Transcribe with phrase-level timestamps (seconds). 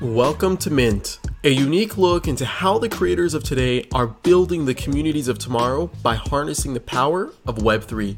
[0.00, 4.72] Welcome to Mint, a unique look into how the creators of today are building the
[4.72, 8.16] communities of tomorrow by harnessing the power of Web3.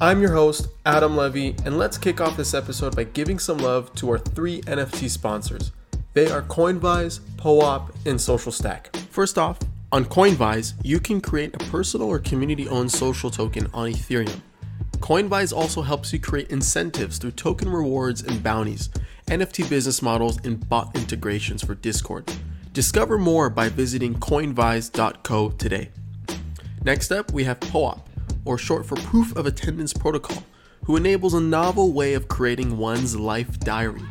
[0.00, 3.92] I'm your host, Adam Levy, and let's kick off this episode by giving some love
[3.96, 5.72] to our three NFT sponsors.
[6.12, 8.94] They are Coinvise, POAP, and Social Stack.
[9.10, 9.58] First off,
[9.90, 14.40] on Coinvise, you can create a personal or community owned social token on Ethereum.
[14.98, 18.88] Coinvise also helps you create incentives through token rewards and bounties
[19.26, 22.30] NFT business models, and bot integrations for Discord.
[22.72, 25.90] Discover more by visiting coinvise.co today.
[26.84, 28.06] Next up, we have POAP,
[28.44, 30.44] or short for Proof of Attendance Protocol,
[30.84, 34.02] who enables a novel way of creating one's life diary.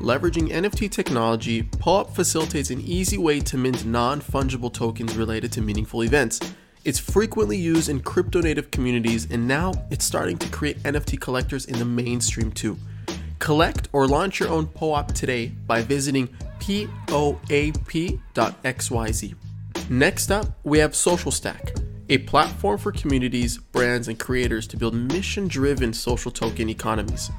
[0.00, 5.62] Leveraging NFT technology, POAP facilitates an easy way to mint non fungible tokens related to
[5.62, 6.38] meaningful events.
[6.84, 11.64] It's frequently used in crypto native communities, and now it's starting to create NFT collectors
[11.64, 12.78] in the mainstream too.
[13.38, 16.28] Collect or launch your own POAP today by visiting
[16.58, 17.38] poap.xyz.
[19.90, 21.74] Next up, we have Social Stack,
[22.08, 27.30] a platform for communities, brands, and creators to build mission driven social token economies.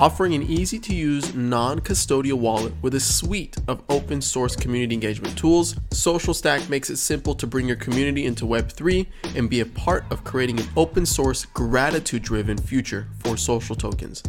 [0.00, 4.94] Offering an easy to use, non custodial wallet with a suite of open source community
[4.94, 9.06] engagement tools, Social Stack makes it simple to bring your community into Web3
[9.36, 14.22] and be a part of creating an open source, gratitude driven future for social tokens.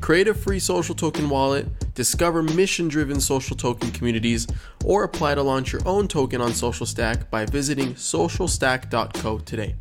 [0.00, 4.46] Create a free social token wallet, discover mission driven social token communities,
[4.84, 9.74] or apply to launch your own token on Social Stack by visiting socialstack.co today.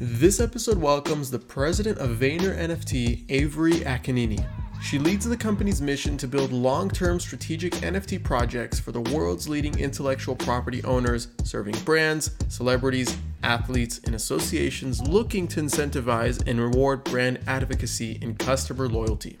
[0.00, 4.44] This episode welcomes the president of Vayner NFT, Avery Akkineni.
[4.82, 9.48] She leads the company's mission to build long term strategic NFT projects for the world's
[9.48, 17.04] leading intellectual property owners, serving brands, celebrities, athletes, and associations looking to incentivize and reward
[17.04, 19.36] brand advocacy and customer loyalty.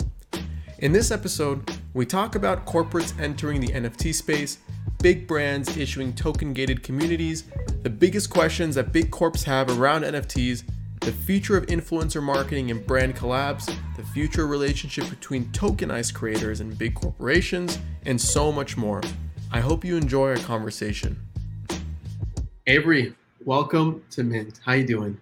[0.78, 4.58] In this episode, we talk about corporates entering the NFT space,
[5.02, 7.44] big brands issuing token gated communities,
[7.82, 10.64] the biggest questions that big corps have around NFTs,
[11.00, 16.76] the future of influencer marketing and brand collabs, the future relationship between tokenized creators and
[16.76, 19.02] big corporations, and so much more.
[19.52, 21.18] I hope you enjoy our conversation.
[22.66, 24.60] Avery, welcome to Mint.
[24.64, 25.18] How you doing?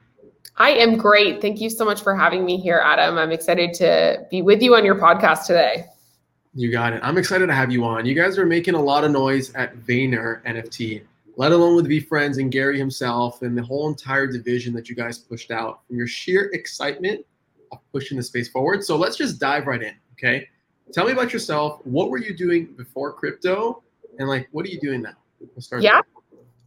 [0.57, 1.41] I am great.
[1.41, 3.19] Thank you so much for having me here, Adam.
[3.19, 5.87] I'm excited to be with you on your podcast today.
[6.55, 7.01] You got it.
[7.03, 8.05] I'm excited to have you on.
[8.05, 11.03] You guys are making a lot of noise at Vayner NFT
[11.37, 15.19] let alone with VeeFriends and Gary himself and the whole entire division that you guys
[15.19, 17.25] pushed out from your sheer excitement
[17.71, 18.85] of pushing the space forward.
[18.85, 19.95] So let's just dive right in.
[20.13, 20.49] Okay.
[20.93, 21.81] Tell me about yourself.
[21.85, 23.83] What were you doing before crypto?
[24.19, 25.15] And like, what are you doing now?
[25.41, 26.03] We'll yeah.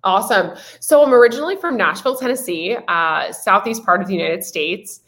[0.06, 0.56] Awesome.
[0.80, 5.02] So I'm originally from Nashville, Tennessee, uh, southeast part of the United States.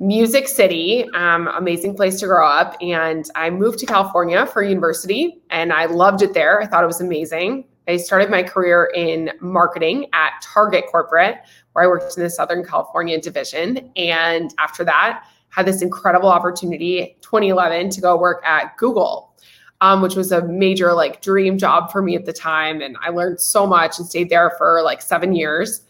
[0.00, 2.76] Music City, um, amazing place to grow up.
[2.80, 6.62] And I moved to California for university and I loved it there.
[6.62, 7.64] I thought it was amazing.
[7.88, 11.38] I started my career in marketing at Target Corporate,
[11.72, 13.90] where I worked in the Southern California division.
[13.96, 19.34] And after that, had this incredible opportunity 2011 to go work at Google,
[19.80, 22.80] um, which was a major like dream job for me at the time.
[22.80, 25.82] And I learned so much and stayed there for like seven years.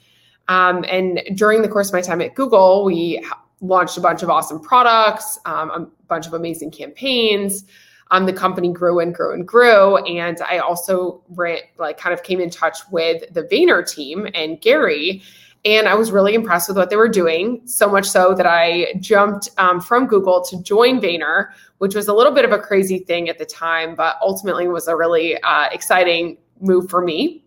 [0.49, 3.25] Um, and during the course of my time at Google, we
[3.60, 7.65] launched a bunch of awesome products, um, a bunch of amazing campaigns
[8.10, 9.97] um, the company grew and grew and grew.
[9.99, 14.60] And I also ran, like kind of came in touch with the Vayner team and
[14.60, 15.22] Gary.
[15.68, 18.94] And I was really impressed with what they were doing, so much so that I
[19.00, 23.00] jumped um, from Google to join Vayner, which was a little bit of a crazy
[23.00, 27.44] thing at the time, but ultimately was a really uh, exciting move for me.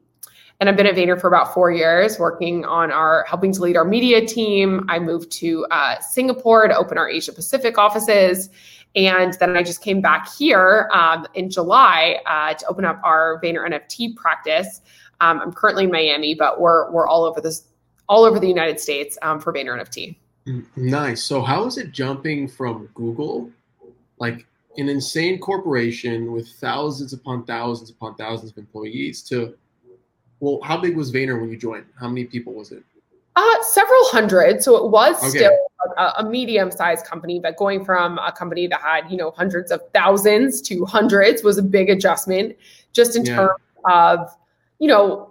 [0.59, 3.75] And I've been at Vayner for about four years, working on our helping to lead
[3.75, 4.85] our media team.
[4.87, 8.51] I moved to uh, Singapore to open our Asia Pacific offices.
[8.95, 13.41] And then I just came back here um, in July uh, to open up our
[13.41, 14.81] Vayner NFT practice.
[15.21, 17.67] Um, I'm currently in Miami, but we're we're all over this,
[18.11, 20.17] all over the United States um, for Vayner NFT.
[20.75, 21.23] Nice.
[21.23, 23.49] So how is it jumping from Google,
[24.19, 24.45] like
[24.77, 29.55] an insane corporation with thousands upon thousands upon thousands of employees, to
[30.41, 31.85] well, how big was Vayner when you joined?
[31.97, 32.83] How many people was it?
[33.37, 34.61] Uh, several hundred.
[34.61, 35.29] So it was okay.
[35.29, 35.57] still
[35.97, 39.81] a, a medium-sized company, but going from a company that had you know hundreds of
[39.93, 42.57] thousands to hundreds was a big adjustment,
[42.91, 43.35] just in yeah.
[43.35, 44.35] terms of
[44.79, 45.30] you know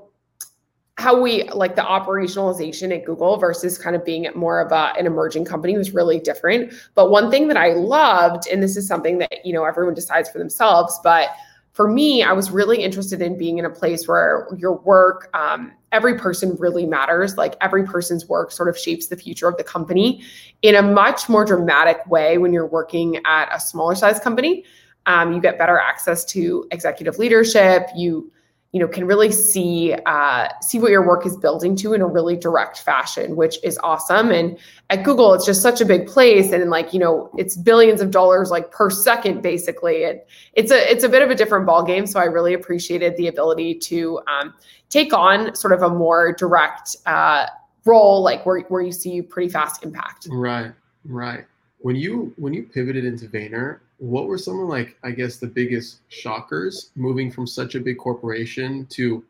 [1.01, 5.07] how we like the operationalization at Google versus kind of being more of a, an
[5.07, 6.73] emerging company was really different.
[6.95, 10.29] But one thing that I loved, and this is something that you know everyone decides
[10.29, 11.31] for themselves, but
[11.73, 15.73] for me, I was really interested in being in a place where your work, um,
[15.93, 17.37] every person really matters.
[17.37, 20.23] Like every person's work sort of shapes the future of the company
[20.63, 24.65] in a much more dramatic way when you're working at a smaller size company.
[25.07, 27.87] Um, you get better access to executive leadership.
[27.97, 28.31] You
[28.73, 32.07] you know can really see uh, see what your work is building to in a
[32.07, 34.31] really direct fashion which is awesome.
[34.31, 34.59] And
[34.91, 38.11] at google it's just such a big place and like you know it's billions of
[38.11, 40.05] dollars like per second basically.
[40.05, 40.21] And
[40.55, 43.29] it's a it's a bit of a different ball game so i really appreciated the
[43.29, 44.55] ability to um,
[44.89, 47.47] take on sort of a more direct uh,
[47.85, 50.29] role like where, where you see pretty fast impact.
[50.31, 50.73] Right
[51.05, 51.45] right.
[51.81, 55.47] When you when you pivoted into Vayner, what were some of like I guess the
[55.47, 59.23] biggest shockers moving from such a big corporation to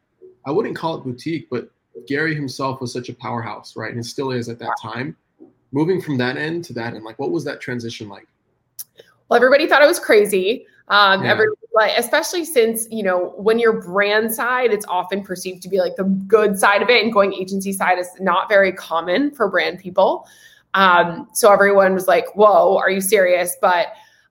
[0.46, 1.68] I wouldn't call it boutique, but
[2.06, 3.92] Gary himself was such a powerhouse, right?
[3.92, 5.16] And still is at that time.
[5.72, 8.26] Moving from that end to that end, like what was that transition like?
[9.28, 10.66] Well, everybody thought I was crazy.
[10.88, 11.40] Um, yeah.
[11.72, 15.96] like, especially since you know when you're brand side, it's often perceived to be like
[15.96, 19.78] the good side of it, and going agency side is not very common for brand
[19.80, 20.28] people.
[20.74, 23.56] Um, so everyone was like, whoa, are you serious?
[23.60, 23.88] But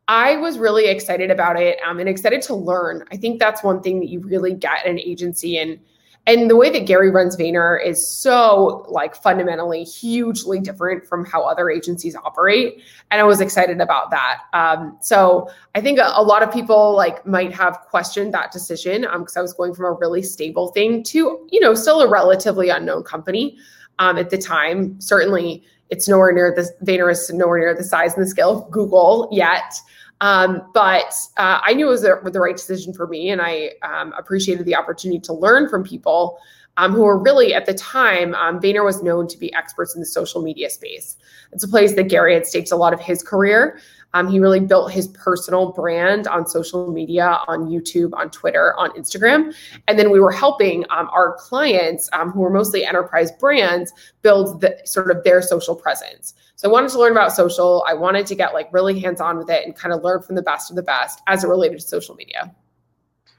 [0.09, 3.05] I was really excited about it um, and excited to learn.
[3.11, 5.79] I think that's one thing that you really get in an agency and
[6.27, 11.43] and the way that Gary runs Vayner is so like fundamentally hugely different from how
[11.43, 12.83] other agencies operate.
[13.09, 14.41] And I was excited about that.
[14.53, 19.01] Um, so I think a, a, lot of people like might have questioned that decision
[19.01, 22.07] because um, I was going from a really stable thing to, you know, still a
[22.07, 23.57] relatively unknown company
[23.97, 24.99] um, at the time.
[25.01, 28.71] Certainly it's nowhere near the Vayner is nowhere near the size and the scale of
[28.71, 29.73] Google yet.
[30.21, 33.71] Um, but uh, I knew it was the, the, right decision for me, and I
[33.83, 36.39] um, appreciated the opportunity to learn from people
[36.79, 38.35] um, who were really at the time.
[38.35, 41.15] Um, Vayner was known to be experts in the social media space.
[41.51, 43.79] It's a place that Gary had staked a lot of his career.
[44.13, 48.89] Um, he really built his personal brand on social media, on YouTube, on Twitter, on
[48.91, 49.53] Instagram.
[49.87, 54.61] And then we were helping um, our clients, um, who were mostly enterprise brands, build
[54.61, 56.33] the sort of their social presence.
[56.55, 57.85] So I wanted to learn about social.
[57.87, 60.35] I wanted to get like really hands on with it and kind of learn from
[60.35, 62.53] the best of the best as it related to social media.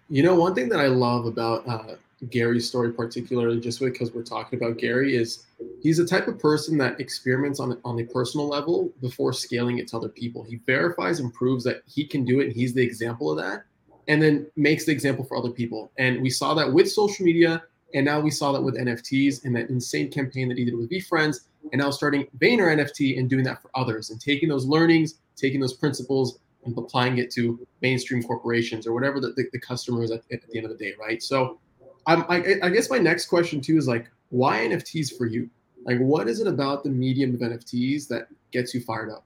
[0.09, 1.97] You know, one thing that I love about uh,
[2.29, 5.47] Gary's story, particularly just because we're talking about Gary, is
[5.81, 9.89] he's the type of person that experiments on on a personal level before scaling it
[9.89, 10.43] to other people.
[10.43, 13.65] He verifies and proves that he can do it, and he's the example of that,
[14.09, 15.93] and then makes the example for other people.
[15.99, 17.63] And we saw that with social media,
[17.95, 20.91] and now we saw that with NFTs and that insane campaign that he did with
[20.91, 25.21] VeeFriends, and now starting Vayner NFT and doing that for others and taking those learnings,
[25.37, 30.03] taking those principles, and applying it to mainstream corporations or whatever the, the, the customer
[30.03, 31.23] is at, at the end of the day, right?
[31.23, 31.59] So
[32.07, 35.51] um, I, I guess my next question too is like, why NFTs for you?
[35.85, 39.25] Like, what is it about the medium of NFTs that gets you fired up?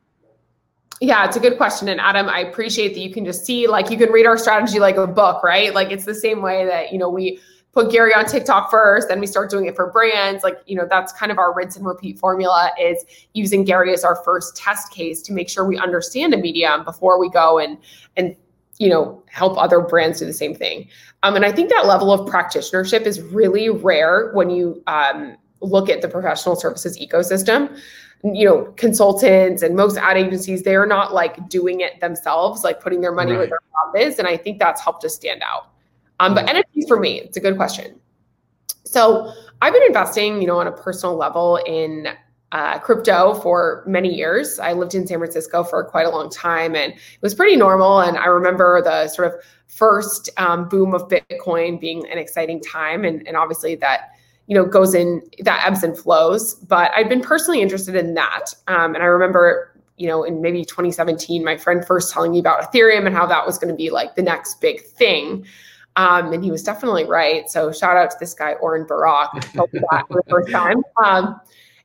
[1.00, 1.88] Yeah, it's a good question.
[1.88, 4.79] And Adam, I appreciate that you can just see, like, you can read our strategy
[4.79, 5.75] like a book, right?
[5.75, 7.41] Like, it's the same way that, you know, we
[7.73, 10.44] put Gary on TikTok first, then we start doing it for brands.
[10.44, 13.05] Like, you know, that's kind of our rinse and repeat formula is
[13.35, 17.19] using Gary as our first test case to make sure we understand a medium before
[17.19, 17.77] we go and,
[18.17, 18.37] and,
[18.79, 20.88] you know, help other brands do the same thing.
[21.23, 25.88] Um, and I think that level of practitionership is really rare when you um, look
[25.88, 27.79] at the professional services ecosystem.
[28.23, 33.03] You know, consultants and most ad agencies, they're not like doing it themselves, like putting
[33.03, 33.38] their money right.
[33.38, 34.19] where their mouth is.
[34.19, 35.69] And I think that's helped us stand out.
[36.20, 38.00] Um, but NFTs for me, it's a good question.
[38.85, 39.31] So
[39.61, 42.09] I've been investing, you know, on a personal level in
[42.55, 44.61] uh, crypto for many years.
[44.61, 47.99] I lived in San Francisco for quite a long time, and it was pretty normal.
[47.99, 53.05] And I remember the sort of first um, boom of Bitcoin being an exciting time,
[53.05, 54.13] and, and obviously that
[54.46, 56.55] you know goes in that ebbs and flows.
[56.55, 60.65] But I've been personally interested in that, um, and I remember you know in maybe
[60.65, 63.91] 2017, my friend first telling me about Ethereum and how that was going to be
[63.91, 65.44] like the next big thing.
[65.96, 67.49] Um, and he was definitely right.
[67.49, 70.84] So shout out to this guy, Oren Barak, for the first time.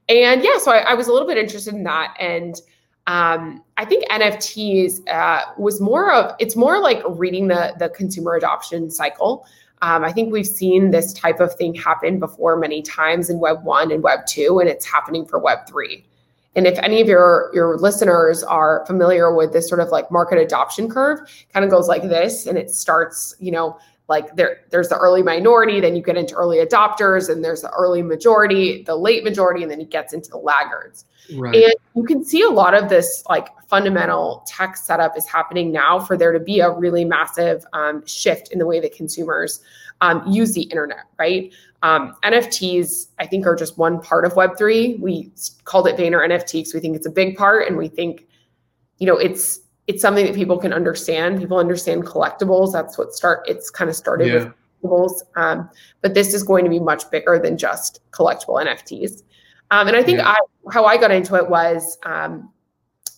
[0.10, 2.16] And yeah, so I, I, was a little bit interested in that.
[2.20, 2.60] And
[3.06, 8.36] um, I think NFTs uh, was more of it's more like reading the the consumer
[8.36, 9.46] adoption cycle.
[9.82, 13.64] Um, I think we've seen this type of thing happen before many times in Web
[13.64, 16.04] one and Web two, and it's happening for Web three.
[16.56, 20.40] And if any of your your listeners are familiar with this sort of like market
[20.40, 21.20] adoption curve,
[21.54, 25.22] kind of goes like this, and it starts, you know, like there there's the early
[25.22, 29.62] minority then you get into early adopters and there's the early majority the late majority
[29.62, 31.06] and then it gets into the laggards.
[31.36, 31.56] Right.
[31.56, 36.00] and you can see a lot of this like fundamental tech setup is happening now
[36.00, 39.62] for there to be a really massive um, shift in the way that consumers
[40.02, 41.54] um, use the internet right?
[41.82, 45.32] Um, nfts i think are just one part of web3 we
[45.64, 48.28] called it vayner nft because we think it's a big part and we think
[48.98, 51.40] you know it's it's something that people can understand.
[51.40, 52.72] People understand collectibles.
[52.72, 53.44] That's what start.
[53.48, 54.34] It's kind of started yeah.
[54.36, 54.54] with
[54.84, 55.68] collectibles, um,
[56.02, 59.24] but this is going to be much bigger than just collectible NFTs.
[59.72, 60.30] Um, and I think yeah.
[60.30, 60.38] I,
[60.72, 62.52] how I got into it was um,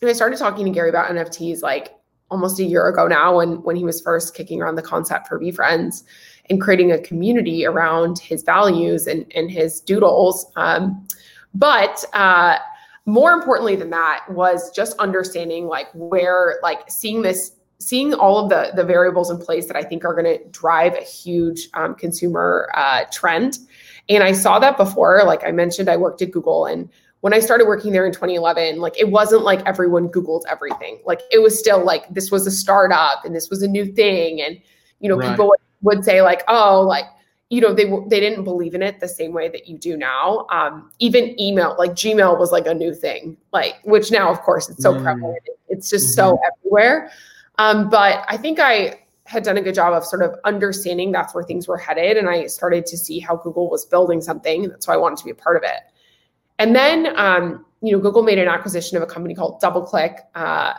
[0.01, 1.93] I started talking to Gary about NFTs like
[2.29, 5.41] almost a year ago now when when he was first kicking around the concept for
[5.41, 6.03] VeeFriends
[6.49, 10.49] and creating a community around his values and, and his doodles.
[10.55, 11.05] Um,
[11.53, 12.59] but uh,
[13.05, 18.49] more importantly than that was just understanding like where like seeing this seeing all of
[18.49, 21.95] the the variables in place that I think are going to drive a huge um,
[21.95, 23.57] consumer uh, trend.
[24.07, 25.23] And I saw that before.
[25.25, 26.89] Like I mentioned, I worked at Google, and
[27.21, 31.01] when I started working there in 2011, like it wasn't like everyone Googled everything.
[31.05, 34.41] Like it was still like this was a startup and this was a new thing,
[34.41, 34.59] and
[34.99, 35.31] you know right.
[35.31, 37.05] people would, would say like, oh, like
[37.51, 40.47] you know they they didn't believe in it the same way that you do now.
[40.49, 44.69] Um, even email like gmail was like a new thing like which now of course
[44.69, 45.03] it's so mm.
[45.03, 45.43] prevalent.
[45.67, 46.37] It's just mm-hmm.
[46.37, 47.11] so everywhere.
[47.57, 51.35] Um, but i think i had done a good job of sort of understanding that's
[51.35, 54.69] where things were headed and i started to see how google was building something.
[54.69, 55.81] That's why i wanted to be a part of it.
[56.57, 60.73] And then um, you know google made an acquisition of a company called doubleclick uh,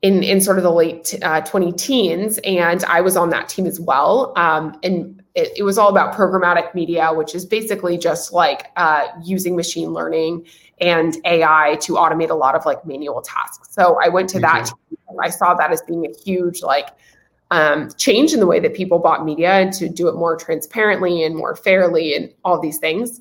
[0.00, 3.66] in in sort of the late uh, 20 teens and i was on that team
[3.66, 4.32] as well.
[4.36, 9.06] Um, and it, it, was all about programmatic media, which is basically just like uh,
[9.22, 10.46] using machine learning
[10.80, 13.68] and AI to automate a lot of like manual tasks.
[13.72, 14.70] So I went to that.
[15.22, 16.88] I saw that as being a huge like
[17.50, 21.24] um, change in the way that people bought media and to do it more transparently
[21.24, 23.20] and more fairly and all these things.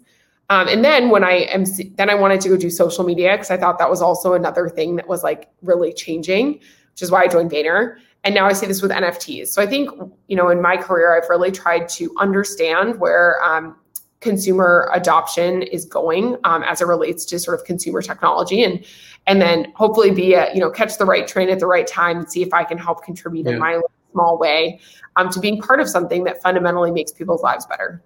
[0.49, 3.51] Um, and then when I am, then I wanted to go do social media because
[3.51, 7.23] I thought that was also another thing that was like really changing, which is why
[7.23, 7.97] I joined Vayner.
[8.23, 9.47] And now I see this with NFTs.
[9.47, 9.89] So I think,
[10.27, 13.75] you know, in my career, I've really tried to understand where um,
[14.19, 18.83] consumer adoption is going um, as it relates to sort of consumer technology and
[19.27, 22.17] and then hopefully be a you know catch the right train at the right time
[22.17, 23.53] and see if i can help contribute yeah.
[23.53, 23.79] in my
[24.11, 24.79] small way
[25.15, 28.01] um, to being part of something that fundamentally makes people's lives better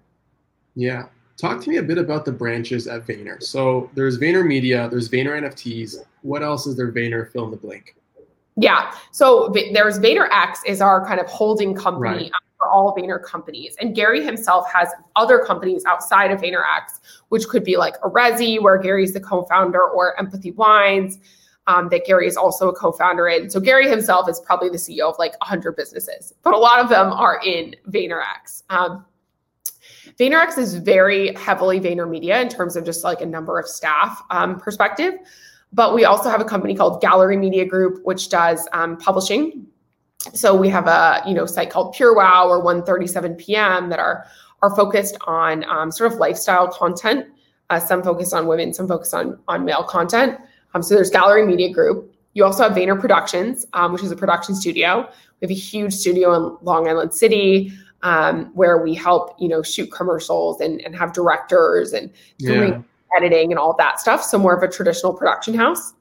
[0.76, 1.06] yeah
[1.36, 3.42] talk to me a bit about the branches at Vayner.
[3.42, 5.96] So there's Vayner Media, there's Vayner NFTs.
[6.22, 7.96] What else is there Vayner fill in the blank?
[8.56, 8.94] Yeah.
[9.10, 12.32] So there's VaynerX is our kind of holding company right.
[12.58, 13.76] for all Vayner companies.
[13.80, 18.62] And Gary himself has other companies outside of VaynerX, which could be like a Resy,
[18.62, 21.18] where Gary's the co-founder, or Empathy Wines,
[21.66, 23.50] um, that Gary is also a co-founder in.
[23.50, 26.88] So Gary himself is probably the CEO of like 100 businesses, but a lot of
[26.88, 28.62] them are in VaynerX.
[28.70, 29.04] Um,
[30.18, 34.60] VaynerX is very heavily VaynerMedia in terms of just like a number of staff um,
[34.60, 35.14] perspective.
[35.74, 39.66] But we also have a company called Gallery Media Group, which does um, publishing.
[40.32, 44.24] So we have a you know site called PureWow or 137 PM that are
[44.62, 47.26] are focused on um, sort of lifestyle content.
[47.70, 50.38] Uh, some focus on women, some focus on on male content.
[50.74, 52.14] Um, so there's Gallery Media Group.
[52.34, 55.08] You also have Vayner Productions, um, which is a production studio.
[55.40, 59.62] We have a huge studio in Long Island City um, where we help you know
[59.62, 62.80] shoot commercials and, and have directors and yeah
[63.16, 64.22] editing and all that stuff.
[64.22, 65.94] So more of a traditional production house.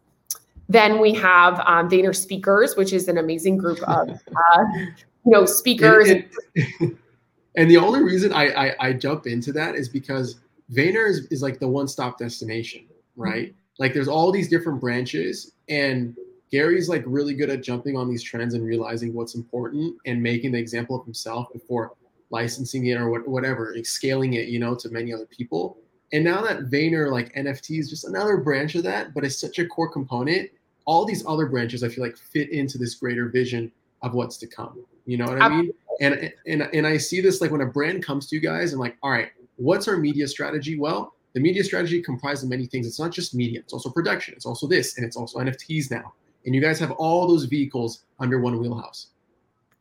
[0.70, 5.46] Then we have um, Vayner Speakers, which is an amazing group of uh, you know
[5.46, 6.10] speakers.
[6.10, 6.98] And, and,
[7.56, 10.40] and, the only reason I, I, I jump into that is because
[10.72, 13.50] Vayner is, is like the one stop destination, right?
[13.50, 13.58] Mm-hmm.
[13.80, 16.16] Like there's all these different branches, and
[16.52, 20.52] Gary's like really good at jumping on these trends and realizing what's important and making
[20.52, 21.94] the example of himself before
[22.30, 25.78] licensing it or what, whatever, like scaling it, you know, to many other people.
[26.14, 29.58] And now that Vayner, like NFT, is just another branch of that, but it's such
[29.58, 30.50] a core component.
[30.86, 33.72] All these other branches, I feel like, fit into this greater vision
[34.04, 34.86] of what's to come.
[35.06, 35.74] You know what I mean?
[36.00, 38.80] And and and I see this like when a brand comes to you guys and
[38.80, 40.78] like, all right, what's our media strategy?
[40.78, 42.86] Well, the media strategy comprises of many things.
[42.88, 44.34] It's not just media; it's also production.
[44.36, 46.14] It's also this, and it's also NFTs now.
[46.46, 49.08] And you guys have all those vehicles under one wheelhouse.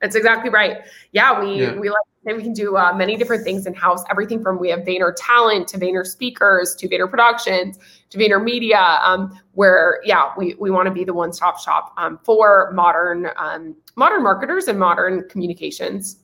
[0.03, 0.79] That's exactly right.
[1.13, 1.75] Yeah, we yeah.
[1.75, 4.05] we like say we can do uh, many different things in house.
[4.11, 7.79] Everything from we have Vayner Talent to Vayner Speakers to Vayner Productions
[8.11, 8.99] to Vayner Media.
[9.05, 13.29] Um, where yeah, we we want to be the one stop shop um, for modern
[13.37, 16.19] um, modern marketers and modern communications.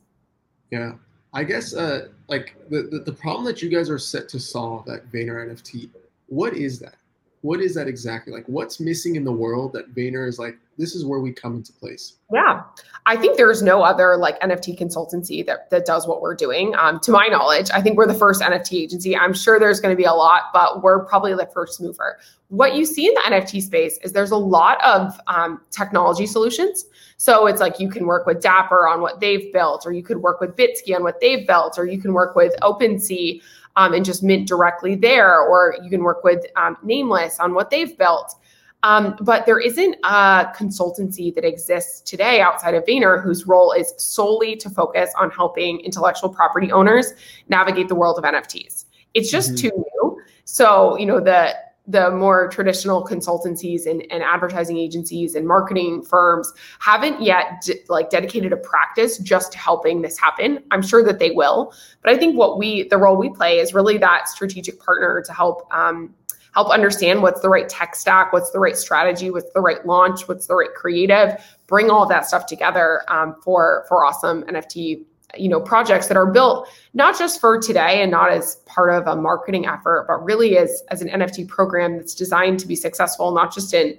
[0.70, 0.92] Yeah,
[1.32, 4.88] I guess uh, like the, the the problem that you guys are set to solve
[4.88, 5.88] at Vayner NFT.
[6.26, 6.96] What is that?
[7.42, 8.32] what is that exactly?
[8.32, 11.56] Like, what's missing in the world that Vayner is like, this is where we come
[11.56, 12.14] into place?
[12.32, 12.62] Yeah,
[13.04, 16.74] I think there's no other like NFT consultancy that that does what we're doing.
[16.76, 19.16] Um, to my knowledge, I think we're the first NFT agency.
[19.16, 22.18] I'm sure there's going to be a lot, but we're probably the first mover.
[22.48, 26.86] What you see in the NFT space is there's a lot of um, technology solutions.
[27.18, 30.18] So it's like you can work with Dapper on what they've built, or you could
[30.18, 33.42] work with Bitski on what they've built, or you can work with OpenSea
[33.76, 37.70] um, and just mint directly there, or you can work with um, Nameless on what
[37.70, 38.34] they've built.
[38.82, 43.92] Um, but there isn't a consultancy that exists today outside of Vayner whose role is
[43.96, 47.12] solely to focus on helping intellectual property owners
[47.48, 48.84] navigate the world of NFTs.
[49.14, 49.68] It's just mm-hmm.
[49.68, 50.22] too new.
[50.44, 51.54] So, you know, the
[51.88, 58.52] the more traditional consultancies and, and advertising agencies and marketing firms haven't yet like dedicated
[58.52, 62.36] a practice just to helping this happen i'm sure that they will but i think
[62.36, 66.14] what we the role we play is really that strategic partner to help um,
[66.58, 70.26] help understand what's the right tech stack what's the right strategy what's the right launch
[70.26, 71.40] what's the right creative.
[71.68, 75.04] Bring all that stuff together um, for for awesome nft
[75.36, 79.06] you know projects that are built not just for today and not as part of
[79.06, 83.30] a marketing effort but really as as an nft program that's designed to be successful
[83.32, 83.96] not just in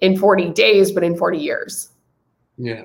[0.00, 1.90] in 40 days but in 40 years.
[2.58, 2.82] Yeah.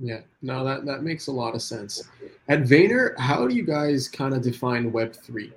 [0.00, 0.20] Yeah.
[0.40, 2.08] No that that makes a lot of sense.
[2.48, 5.52] At vayner how do you guys kind of define web 3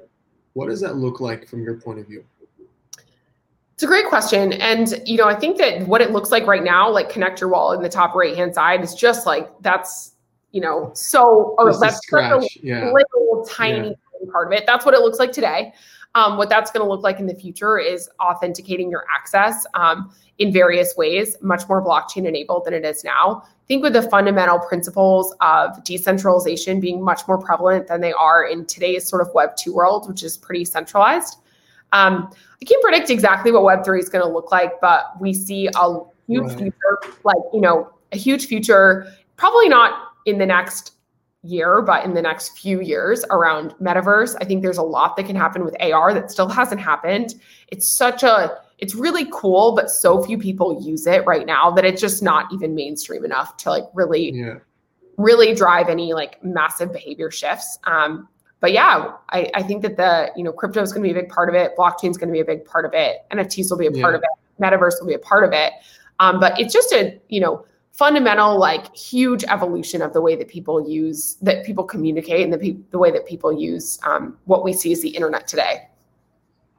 [0.53, 2.23] what does that look like from your point of view
[3.75, 4.53] it's a great question.
[4.53, 7.49] And, you know, I think that what it looks like right now, like connect your
[7.49, 10.15] wall in the top right hand side, is just like that's
[10.55, 12.89] you know, so or that's a yeah.
[12.89, 14.31] little tiny yeah.
[14.31, 14.65] part of it.
[14.65, 15.73] That's what it looks like today.
[16.15, 20.15] Um, what that's going to look like in the future is authenticating your access um,
[20.37, 23.43] in various ways, much more blockchain enabled than it is now.
[23.43, 28.45] I think with the fundamental principles of decentralization being much more prevalent than they are
[28.45, 31.35] in today's sort of Web 2 world, which is pretty centralized.
[31.91, 32.31] Um,
[32.65, 35.99] Can't predict exactly what Web 3 is going to look like, but we see a
[36.27, 36.57] huge right.
[36.57, 39.07] future, like, you know, a huge future,
[39.37, 40.93] probably not in the next
[41.45, 44.35] year, but in the next few years around metaverse.
[44.41, 47.35] I think there's a lot that can happen with AR that still hasn't happened.
[47.67, 51.85] It's such a it's really cool, but so few people use it right now that
[51.85, 54.55] it's just not even mainstream enough to like really yeah.
[55.17, 57.79] really drive any like massive behavior shifts.
[57.85, 58.27] Um,
[58.65, 61.21] but yeah, I, I think that the you know crypto is going to be a
[61.21, 61.77] big part of it.
[61.77, 63.17] Blockchain is going to be a big part of it.
[63.31, 64.01] NFTs will be a yeah.
[64.01, 64.29] part of it.
[64.59, 65.71] Metaverse will be a part of it.
[66.19, 70.47] Um, but it's just a you know fundamental like huge evolution of the way that
[70.47, 74.63] people use that people communicate and the, pe- the way that people use um, what
[74.63, 75.87] we see as the internet today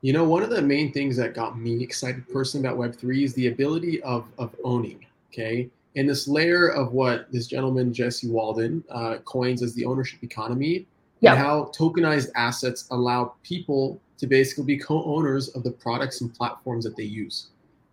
[0.00, 3.32] you know one of the main things that got me excited personally about web3 is
[3.34, 8.84] the ability of, of owning okay and this layer of what this gentleman jesse walden
[8.90, 10.84] uh, coins as the ownership economy
[11.20, 11.34] yep.
[11.34, 16.84] and how tokenized assets allow people to basically be co-owners of the products and platforms
[16.84, 17.48] that they use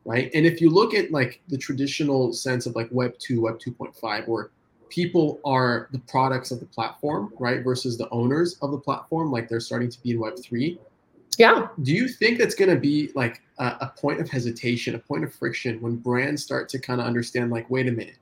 [0.06, 0.30] right?
[0.34, 4.28] And if you look at like the traditional sense of like Web 2, Web 2.5,
[4.28, 4.50] where
[4.90, 9.50] people are the products of the platform, right, versus the owners of the platform, like
[9.50, 10.80] they're starting to be in Web 3.
[11.38, 11.68] Yeah.
[11.82, 15.24] Do you think that's going to be like a, a point of hesitation, a point
[15.24, 18.18] of friction when brands start to kind of understand, like, wait a minute,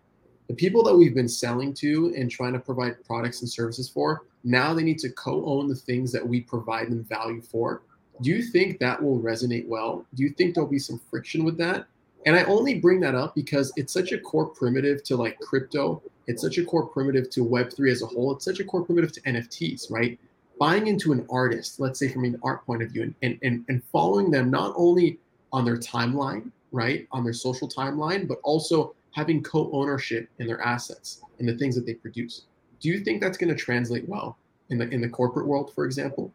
[0.47, 4.23] the people that we've been selling to and trying to provide products and services for,
[4.43, 7.81] now they need to co own the things that we provide them value for
[8.21, 10.05] do you think that will resonate well?
[10.13, 11.87] Do you think there'll be some friction with that?
[12.27, 16.03] And I only bring that up because it's such a core primitive to like crypto.
[16.27, 18.31] It's such a core primitive to Web3 as a whole.
[18.35, 20.19] It's such a core primitive to NFTs, right?
[20.59, 23.65] Buying into an artist, let's say from an art point of view, and, and, and,
[23.69, 25.17] and following them not only
[25.51, 30.61] on their timeline, right, on their social timeline, but also having co ownership in their
[30.61, 32.43] assets and the things that they produce.
[32.81, 34.37] Do you think that's going to translate well
[34.69, 36.33] in the, in the corporate world, for example?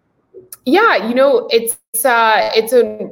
[0.65, 3.11] Yeah, you know, it's uh, it's a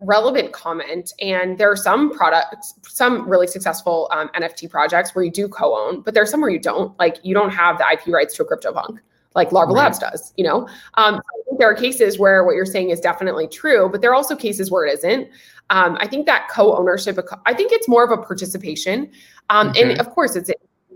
[0.00, 5.30] relevant comment, and there are some products, some really successful um, NFT projects where you
[5.30, 6.98] do co-own, but there's some where you don't.
[6.98, 8.98] Like, you don't have the IP rights to a CryptoPunk,
[9.34, 9.84] like Larva right.
[9.84, 10.32] Labs does.
[10.36, 11.20] You know, um,
[11.58, 14.70] there are cases where what you're saying is definitely true, but there are also cases
[14.70, 15.28] where it isn't.
[15.70, 19.10] Um, I think that co-ownership, I think it's more of a participation,
[19.50, 19.82] um, okay.
[19.82, 20.50] and of course, it's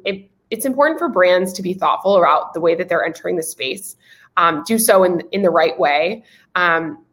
[0.05, 3.43] it, it's important for brands to be thoughtful about the way that they're entering the
[3.43, 3.97] space
[4.37, 6.25] um, do so in in the right way.
[6.55, 7.05] Um,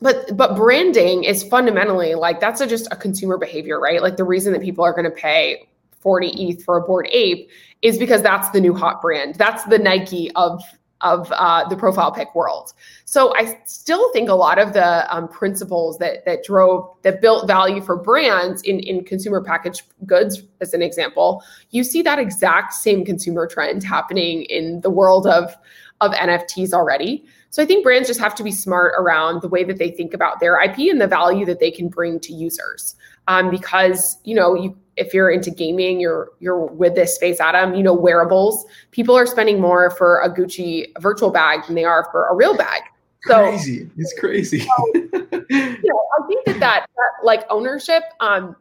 [0.00, 4.02] but but branding is fundamentally like that's a, just a consumer behavior, right?
[4.02, 5.68] Like the reason that people are going to pay
[6.00, 7.50] 40 ETH for a Bored Ape
[7.82, 9.34] is because that's the new hot brand.
[9.36, 10.62] That's the Nike of
[11.00, 12.72] of uh, the profile pic world.
[13.04, 17.46] So I still think a lot of the um, principles that that drove that built
[17.46, 22.72] value for brands in in consumer packaged goods, as an example, you see that exact
[22.72, 25.56] same consumer trend happening in the world of
[26.00, 27.24] of NFTs already.
[27.50, 30.12] So I think brands just have to be smart around the way that they think
[30.12, 32.94] about their IP and the value that they can bring to users.
[33.28, 37.74] Um, because you know, you if you're into gaming, you're you're with this space, Adam.
[37.74, 38.66] You know, wearables.
[38.90, 42.56] People are spending more for a Gucci virtual bag than they are for a real
[42.56, 42.82] bag.
[43.26, 43.90] So, crazy.
[43.96, 44.60] It's crazy.
[44.60, 48.04] so, you know, I think that, that that like ownership.
[48.20, 48.54] Um,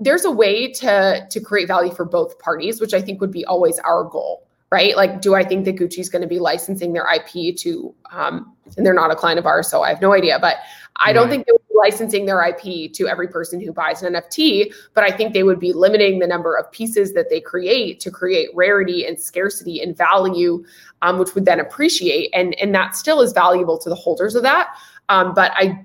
[0.00, 3.44] there's a way to to create value for both parties, which I think would be
[3.44, 4.96] always our goal right?
[4.96, 8.86] Like, do I think that Gucci's going to be licensing their IP to, um, and
[8.86, 10.56] they're not a client of ours, so I have no idea, but
[10.96, 15.04] I don't think they licensing their IP to every person who buys an NFT, but
[15.04, 18.48] I think they would be limiting the number of pieces that they create to create
[18.54, 20.64] rarity and scarcity and value,
[21.02, 22.30] um, which would then appreciate.
[22.34, 24.68] And, and that still is valuable to the holders of that.
[25.08, 25.84] Um, but I,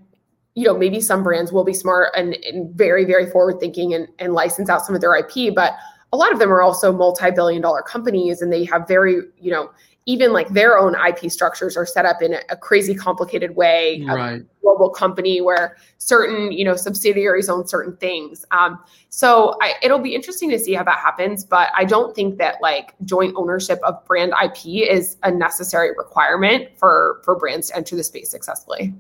[0.56, 4.08] you know, maybe some brands will be smart and, and very, very forward thinking and,
[4.20, 5.74] and license out some of their IP, but
[6.14, 9.72] a lot of them are also multi-billion dollar companies and they have very, you know,
[10.06, 14.04] even like their own IP structures are set up in a, a crazy complicated way.
[14.06, 14.44] Right.
[14.62, 18.46] global company where certain, you know, subsidiaries own certain things.
[18.52, 21.44] Um, so I, it'll be interesting to see how that happens.
[21.44, 26.70] But I don't think that like joint ownership of brand IP is a necessary requirement
[26.78, 28.94] for for brands to enter the space successfully.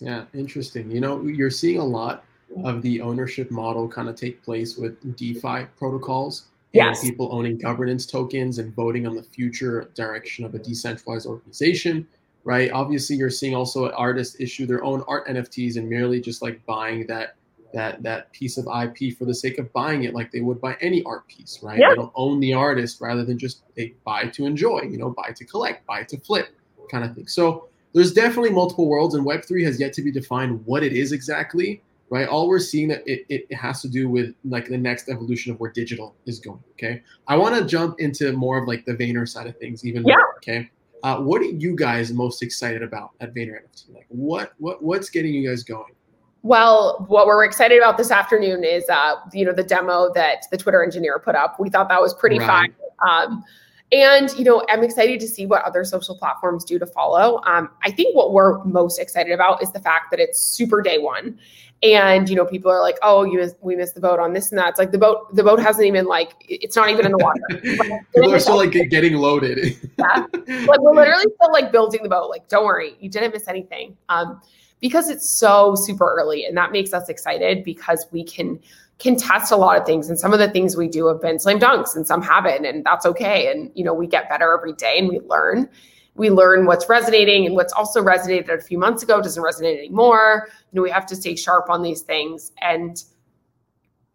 [0.00, 0.90] Yeah, interesting.
[0.90, 2.24] You know, you're seeing a lot
[2.64, 6.44] of the ownership model kind of take place with DeFi protocols
[6.76, 7.00] yes.
[7.00, 12.06] people owning governance tokens and voting on the future direction of a decentralized organization,
[12.44, 12.70] right?
[12.70, 17.06] Obviously, you're seeing also artists issue their own art NFTs and merely just like buying
[17.06, 17.36] that
[17.74, 20.76] that that piece of IP for the sake of buying it, like they would buy
[20.80, 21.78] any art piece, right?
[21.78, 21.90] Yeah.
[21.90, 25.32] They don't own the artist rather than just they buy to enjoy, you know, buy
[25.36, 26.56] to collect, buy to flip,
[26.90, 27.26] kind of thing.
[27.26, 31.12] So there's definitely multiple worlds, and Web3 has yet to be defined what it is
[31.12, 32.28] exactly right?
[32.28, 35.60] All we're seeing that it, it has to do with like the next evolution of
[35.60, 36.62] where digital is going.
[36.72, 37.02] Okay.
[37.28, 40.14] I want to jump into more of like the Vayner side of things, even yeah.
[40.14, 40.36] more.
[40.36, 40.70] Okay.
[41.02, 43.94] Uh, what are you guys most excited about at Vayner NFT?
[43.94, 45.94] Like what what what's getting you guys going?
[46.42, 50.56] Well, what we're excited about this afternoon is uh, you know, the demo that the
[50.56, 51.58] Twitter engineer put up.
[51.58, 52.72] We thought that was pretty right.
[53.00, 53.30] fun.
[53.30, 53.44] Um,
[53.92, 57.40] and you know, I'm excited to see what other social platforms do to follow.
[57.44, 60.98] Um, I think what we're most excited about is the fact that it's super day
[60.98, 61.38] one,
[61.82, 64.58] and you know people are like oh you we missed the boat on this and
[64.58, 64.70] that.
[64.70, 68.04] It's like the boat the boat hasn't even like it's not even in the water.
[68.14, 69.76] People are still like getting loaded.
[69.98, 70.26] Yeah.
[70.66, 72.28] Like we're literally still like building the boat.
[72.28, 73.96] Like don't worry you didn't miss anything.
[74.08, 74.40] Um
[74.80, 78.60] because it's so super early and that makes us excited because we can
[78.98, 81.38] can test a lot of things and some of the things we do have been
[81.38, 84.72] slam dunks and some haven't and that's okay and you know we get better every
[84.72, 85.68] day and we learn
[86.16, 90.48] we learn what's resonating and what's also resonated a few months ago doesn't resonate anymore.
[90.72, 92.52] You know, we have to stay sharp on these things.
[92.60, 93.02] And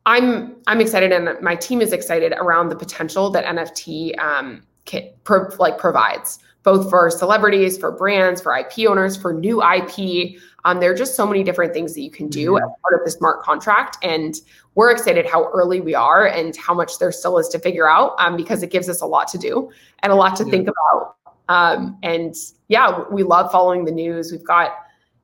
[0.06, 5.10] I'm I'm excited, and my team is excited around the potential that NFT um, can,
[5.24, 10.42] pro, like provides, both for celebrities, for brands, for IP owners, for new IP.
[10.66, 12.64] Um, there are just so many different things that you can do mm-hmm.
[12.64, 14.36] as part of the smart contract, and
[14.76, 18.16] we're excited how early we are and how much there still is to figure out
[18.20, 19.70] um, because it gives us a lot to do
[20.00, 20.52] and a lot to yeah.
[20.52, 21.16] think about
[21.52, 22.34] um, and
[22.70, 24.32] yeah, we love following the news.
[24.32, 24.72] We've got,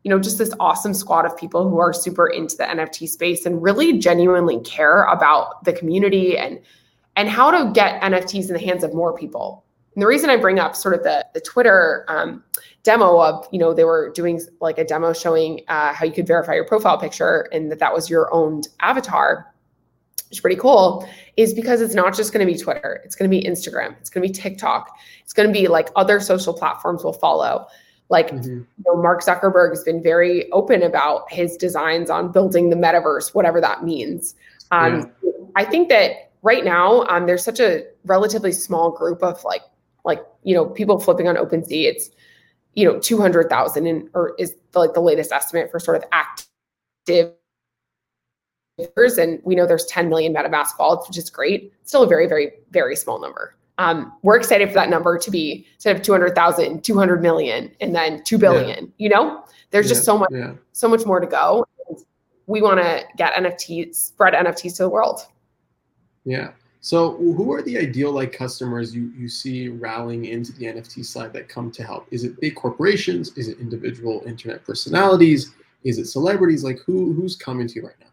[0.04, 3.46] you know, just this awesome squad of people who are super into the NFT space
[3.46, 6.60] and really genuinely care about the community and
[7.16, 9.64] and how to get NFTs in the hands of more people.
[9.96, 12.44] And the reason I bring up sort of the the Twitter um,
[12.88, 16.26] demo of, you know, they were doing like a demo showing uh, how you could
[16.26, 19.46] verify your profile picture and that that was your own avatar
[20.30, 23.02] which is pretty cool, is because it's not just going to be Twitter.
[23.06, 23.96] It's going to be Instagram.
[24.02, 24.98] It's going to be TikTok.
[25.22, 27.66] It's going to be like other social platforms will follow.
[28.10, 28.50] Like mm-hmm.
[28.50, 33.34] you know, Mark Zuckerberg has been very open about his designs on building the metaverse,
[33.34, 34.36] whatever that means.
[34.72, 35.32] Um, yeah.
[35.56, 39.62] I think that right now um, there's such a relatively small group of like
[40.04, 41.86] like you know people flipping on OpenSea.
[41.86, 42.10] It's
[42.78, 46.04] you know two hundred thousand or is the, like the latest estimate for sort of
[46.14, 47.34] active
[49.18, 51.74] and we know there's 10 million MetaMask wallets, which is great.
[51.84, 53.56] Still a very, very, very small number.
[53.80, 58.24] Um, we're excited for that number to be instead of 200,000, 200 million, and then
[58.24, 58.86] 2 billion.
[58.86, 58.92] Yeah.
[58.98, 60.54] You know, there's yeah, just so much, yeah.
[60.74, 61.66] so much more to go.
[62.46, 65.22] We want to get NFTs, spread NFTs to the world.
[66.24, 66.52] Yeah.
[66.80, 71.34] So, who are the ideal like customers you you see rallying into the NFT side
[71.34, 72.08] that come to help?
[72.12, 73.36] Is it big corporations?
[73.38, 75.54] Is it individual internet personalities?
[75.84, 76.64] Is it celebrities?
[76.64, 78.08] Like who who's coming to you right now?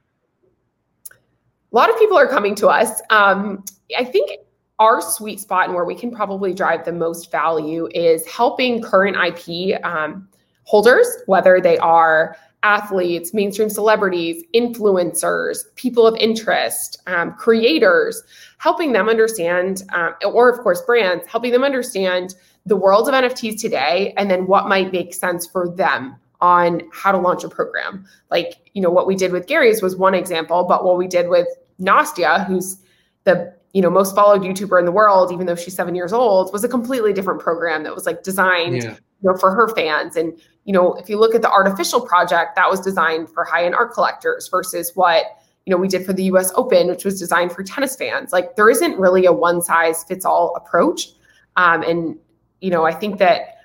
[1.75, 3.03] a lot of people are coming to us.
[3.11, 3.65] Um,
[3.99, 4.31] I think
[4.79, 9.17] our sweet spot and where we can probably drive the most value is helping current
[9.17, 10.29] IP um,
[10.63, 18.23] holders, whether they are athletes, mainstream celebrities, influencers, people of interest, um, creators,
[18.59, 22.35] helping them understand, um, or of course, brands, helping them understand
[22.67, 27.13] the world of NFTs today and then what might make sense for them on how
[27.13, 28.07] to launch a program.
[28.31, 31.29] Like, you know, what we did with Gary's was one example, but what we did
[31.29, 31.47] with
[31.81, 32.79] Nastya, who's
[33.25, 36.53] the you know most followed YouTuber in the world, even though she's seven years old,
[36.53, 38.91] was a completely different program that was like designed yeah.
[38.91, 40.17] you know for her fans.
[40.17, 43.65] And you know if you look at the artificial project, that was designed for high
[43.65, 45.25] end art collectors versus what
[45.67, 46.53] you know we did for the U.S.
[46.57, 48.33] Open, which was designed for tennis fans.
[48.33, 51.09] Like there isn't really a one size fits all approach.
[51.57, 52.17] Um, and
[52.61, 53.59] you know I think that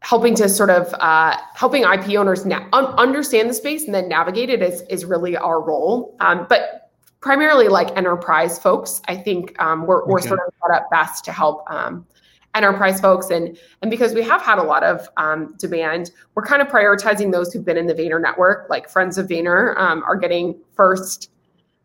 [0.00, 4.08] helping to sort of uh, helping IP owners na- un- understand the space and then
[4.08, 6.16] navigate it is is really our role.
[6.20, 6.78] Um, but
[7.20, 9.02] primarily like enterprise folks.
[9.08, 12.06] I think um, we're, we're sort of set up best to help um,
[12.54, 13.30] enterprise folks.
[13.30, 17.32] And and because we have had a lot of um, demand we're kind of prioritizing
[17.32, 18.68] those who've been in the vayner network.
[18.68, 21.30] Like friends of vayner um, are getting first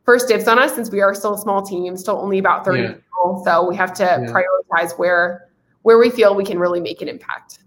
[0.03, 2.81] first dibs on us since we are still a small team still only about 30
[2.81, 2.93] yeah.
[2.93, 3.41] people.
[3.45, 4.31] So we have to yeah.
[4.31, 5.47] prioritize where
[5.83, 7.59] where we feel we can really make an impact.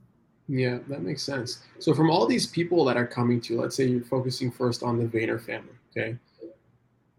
[0.49, 1.65] Yeah that makes sense.
[1.79, 4.99] So from all these people that are coming to let's say you're focusing first on
[4.99, 6.17] the vayner family okay?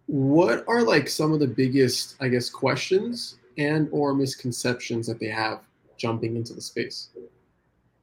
[0.07, 5.27] What are like some of the biggest i guess questions and or misconceptions that they
[5.27, 5.61] have
[5.97, 7.09] jumping into the space?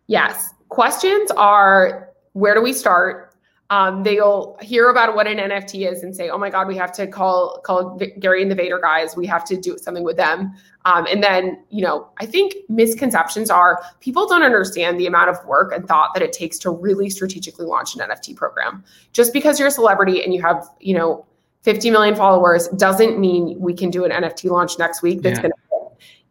[0.06, 0.50] Yes.
[0.68, 3.34] Questions are where do we start?
[3.70, 6.92] Um, they'll hear about what an NFT is and say, "Oh my God, we have
[6.92, 9.16] to call call Gary and the Vayner guys.
[9.16, 10.52] We have to do something with them."
[10.84, 15.44] Um, and then, you know, I think misconceptions are people don't understand the amount of
[15.46, 18.84] work and thought that it takes to really strategically launch an NFT program.
[19.12, 21.24] Just because you're a celebrity and you have, you know,
[21.64, 25.22] 50 million followers doesn't mean we can do an NFT launch next week.
[25.22, 25.42] That's yeah.
[25.42, 25.58] going to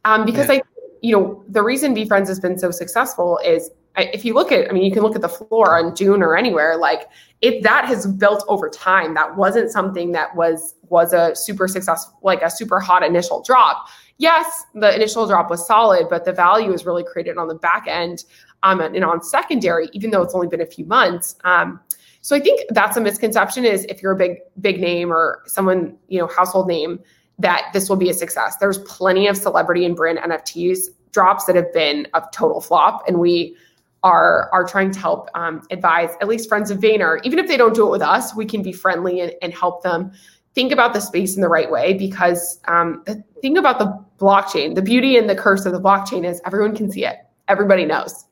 [0.05, 0.55] um, because yeah.
[0.55, 0.61] I
[1.03, 4.73] you know, the reason VeeFriends has been so successful is if you look at, I
[4.73, 7.09] mean, you can look at the floor on June or anywhere, like
[7.41, 9.13] it that has built over time.
[9.13, 13.87] That wasn't something that was was a super successful, like a super hot initial drop.
[14.17, 17.85] Yes, the initial drop was solid, but the value is really created on the back
[17.87, 18.23] end
[18.63, 21.35] um, and on secondary, even though it's only been a few months.
[21.43, 21.81] Um,
[22.23, 25.97] so I think that's a misconception is if you're a big big name or someone
[26.07, 26.99] you know household name
[27.37, 28.55] that this will be a success.
[28.57, 33.19] There's plenty of celebrity and brand NFTs drops that have been a total flop, and
[33.19, 33.57] we
[34.03, 37.19] are are trying to help um, advise at least friends of Vayner.
[37.25, 39.83] Even if they don't do it with us, we can be friendly and, and help
[39.83, 40.09] them
[40.55, 41.93] think about the space in the right way.
[41.93, 46.25] Because um, the thing about the blockchain, the beauty and the curse of the blockchain
[46.25, 47.17] is everyone can see it.
[47.49, 48.23] Everybody knows.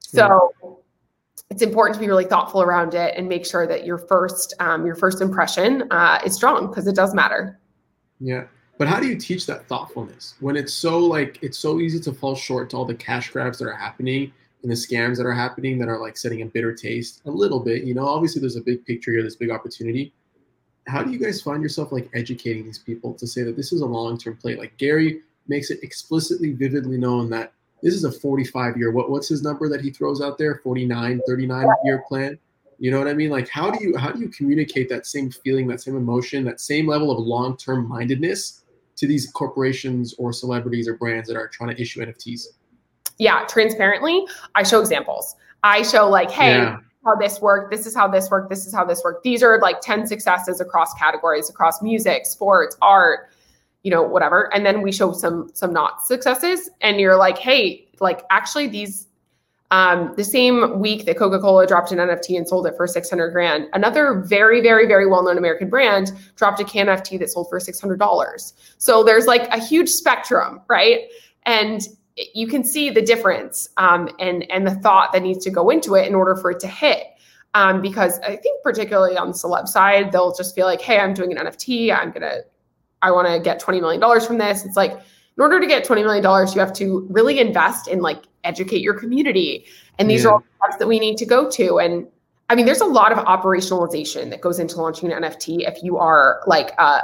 [0.00, 0.50] So.
[0.62, 0.70] Yeah
[1.50, 4.86] it's important to be really thoughtful around it and make sure that your first um,
[4.86, 7.58] your first impression uh, is strong because it does matter.
[8.20, 8.44] Yeah.
[8.78, 12.12] But how do you teach that thoughtfulness when it's so like it's so easy to
[12.12, 15.32] fall short to all the cash grabs that are happening and the scams that are
[15.32, 18.56] happening that are like setting a bitter taste a little bit, you know, obviously there's
[18.56, 20.12] a big picture here, this big opportunity.
[20.86, 23.82] How do you guys find yourself like educating these people to say that this is
[23.82, 24.56] a long-term play?
[24.56, 29.28] Like Gary makes it explicitly vividly known that this is a 45 year what what's
[29.28, 32.38] his number that he throws out there 49 39 year plan
[32.78, 33.30] you know what I mean?
[33.30, 36.60] Like how do you how do you communicate that same feeling, that same emotion, that
[36.60, 38.62] same level of long-term mindedness
[38.96, 42.46] to these corporations or celebrities or brands that are trying to issue NFTs?
[43.18, 45.34] Yeah, transparently, I show examples.
[45.64, 46.78] I show like, hey, yeah.
[47.04, 49.24] how this worked, this is how this worked, this is how this worked.
[49.24, 53.30] These are like 10 successes across categories, across music, sports, art,
[53.88, 54.52] you know, whatever.
[54.54, 59.06] And then we show some some not successes and you're like, hey, like actually these
[59.70, 63.30] um, the same week that Coca Cola dropped an NFT and sold it for 600
[63.30, 67.48] grand, another very, very, very well known American brand dropped a can NFT that sold
[67.48, 68.52] for $600.
[68.76, 71.00] So there's like a huge spectrum, right?
[71.46, 71.80] And
[72.34, 75.94] you can see the difference um, and, and the thought that needs to go into
[75.94, 77.04] it in order for it to hit.
[77.54, 81.14] Um, because I think, particularly on the celeb side, they'll just feel like, hey, I'm
[81.14, 81.96] doing an NFT.
[81.96, 82.44] I'm going to,
[83.02, 84.64] I want to get $20 million from this.
[84.64, 88.24] It's like, in order to get $20 million, you have to really invest in like
[88.42, 89.66] educate your community.
[89.98, 90.30] And these yeah.
[90.30, 91.78] are all steps that we need to go to.
[91.78, 92.08] And
[92.50, 95.96] I mean, there's a lot of operationalization that goes into launching an NFT if you
[95.98, 97.02] are like uh,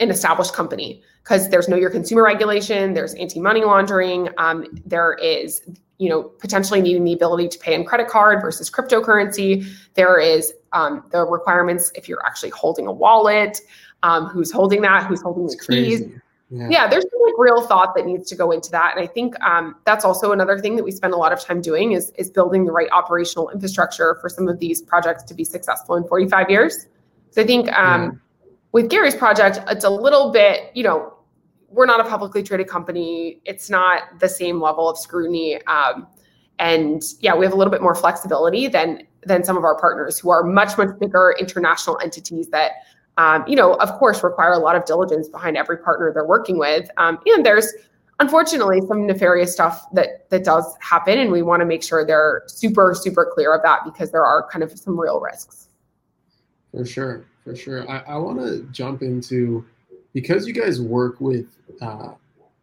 [0.00, 5.62] an established company, because there's no your consumer regulation, there's anti-money laundering, um, there is
[5.98, 9.66] you know potentially needing the ability to pay in credit card versus cryptocurrency.
[9.94, 13.60] There is um, the requirements if you're actually holding a wallet,
[14.02, 16.02] um, who's holding that, who's holding the keys.
[16.50, 16.68] Yeah.
[16.70, 16.88] yeah.
[16.88, 19.76] there's some like real thought that needs to go into that, and I think um,
[19.84, 22.64] that's also another thing that we spend a lot of time doing is is building
[22.64, 26.86] the right operational infrastructure for some of these projects to be successful in 45 years.
[27.30, 28.48] So I think um, yeah.
[28.72, 31.12] with Gary's project, it's a little bit, you know,
[31.68, 33.40] we're not a publicly traded company.
[33.44, 36.06] It's not the same level of scrutiny, um,
[36.58, 40.18] and yeah, we have a little bit more flexibility than than some of our partners
[40.18, 42.72] who are much much bigger international entities that
[43.18, 46.58] um, you know, of course, require a lot of diligence behind every partner they're working
[46.58, 46.88] with.
[46.98, 47.72] Um, and there's
[48.20, 52.42] unfortunately some nefarious stuff that that does happen, and we want to make sure they're
[52.46, 55.68] super super clear of that because there are kind of some real risks.
[56.72, 57.90] For sure, for sure.
[57.90, 59.64] I, I want to jump into
[60.12, 61.46] because you guys work with.
[61.80, 62.12] Uh,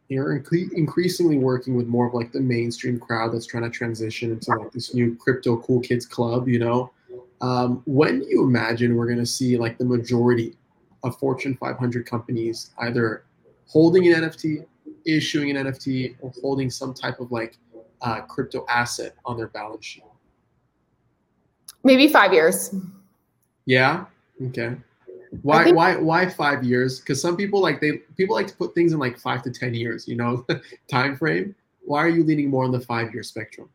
[0.09, 4.51] you're increasingly working with more of like the mainstream crowd that's trying to transition into
[4.51, 6.91] like this new crypto cool kids club, you know.
[7.43, 10.55] Um, when do you imagine we're going to see like the majority
[11.03, 13.25] of Fortune 500 companies either
[13.67, 14.65] holding an NFT,
[15.05, 17.57] issuing an NFT, or holding some type of like
[18.01, 20.05] uh, crypto asset on their balance sheet?
[21.83, 22.73] Maybe five years.
[23.65, 24.05] Yeah.
[24.47, 24.77] Okay.
[25.41, 27.01] Why think- why why five years?
[27.01, 29.73] Because some people like they people like to put things in like five to ten
[29.73, 30.45] years, you know,
[30.89, 31.53] time frame.
[31.83, 33.67] why are you leaning more on the five year spectrum?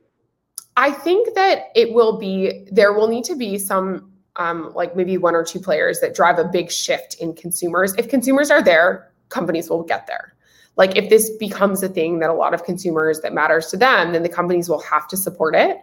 [0.79, 5.19] I think that it will be there will need to be some um, like maybe
[5.19, 7.95] one or two players that drive a big shift in consumers.
[7.99, 10.35] If consumers are there, companies will get there.
[10.77, 14.13] Like if this becomes a thing that a lot of consumers that matters to them,
[14.13, 15.79] then the companies will have to support it.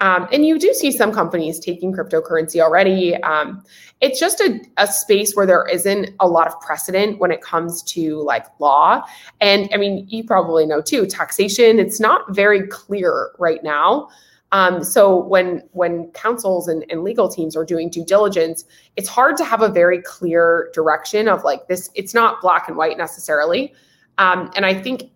[0.00, 3.14] Um, and you do see some companies taking cryptocurrency already.
[3.22, 3.62] Um,
[4.00, 7.84] it's just a, a space where there isn't a lot of precedent when it comes
[7.84, 9.02] to like law.
[9.40, 14.08] And I mean, you probably know too, taxation, it's not very clear right now.
[14.52, 18.64] Um, so when when counsels and, and legal teams are doing due diligence,
[18.96, 21.90] it's hard to have a very clear direction of like this.
[21.94, 23.72] It's not black and white necessarily,
[24.18, 25.10] um, and I think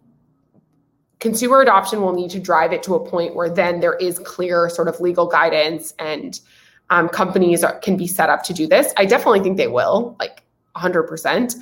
[1.25, 4.68] consumer adoption will need to drive it to a point where then there is clear
[4.68, 6.40] sort of legal guidance and
[6.90, 8.92] um, companies are, can be set up to do this.
[8.99, 10.44] I definitely think they will, like
[10.77, 11.55] 100%.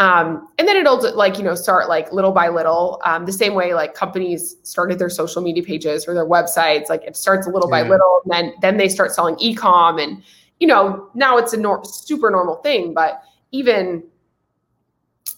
[0.00, 3.52] Um, and then it'll like, you know, start like little by little, um, the same
[3.52, 7.50] way like companies started their social media pages or their websites, like it starts a
[7.50, 7.82] little yeah.
[7.82, 10.22] by little, and then, then they start selling e-com and,
[10.58, 14.02] you know, now it's a nor- super normal thing, but even,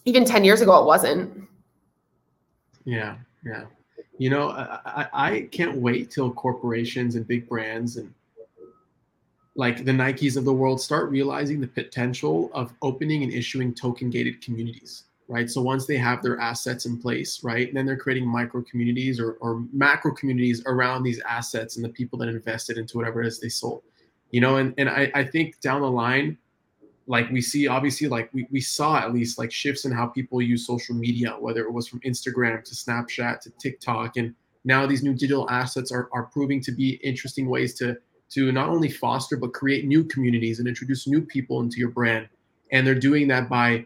[0.05, 1.48] even 10 years ago, it wasn't.
[2.85, 3.16] Yeah.
[3.44, 3.64] Yeah.
[4.18, 8.14] You know, I, I can't wait till corporations and big brands and
[9.55, 14.09] like the Nikes of the world start realizing the potential of opening and issuing token
[14.09, 15.51] gated communities, right?
[15.51, 19.33] So once they have their assets in place, right, then they're creating micro communities or,
[19.41, 23.41] or macro communities around these assets and the people that invested into whatever it is
[23.41, 23.83] they sold,
[24.31, 26.38] you know, and, and I, I think down the line,
[27.07, 30.41] like we see obviously like we, we saw at least like shifts in how people
[30.41, 34.33] use social media whether it was from instagram to snapchat to tiktok and
[34.65, 37.97] now these new digital assets are, are proving to be interesting ways to
[38.33, 42.29] to not only foster but create new communities and introduce new people into your brand
[42.71, 43.85] and they're doing that by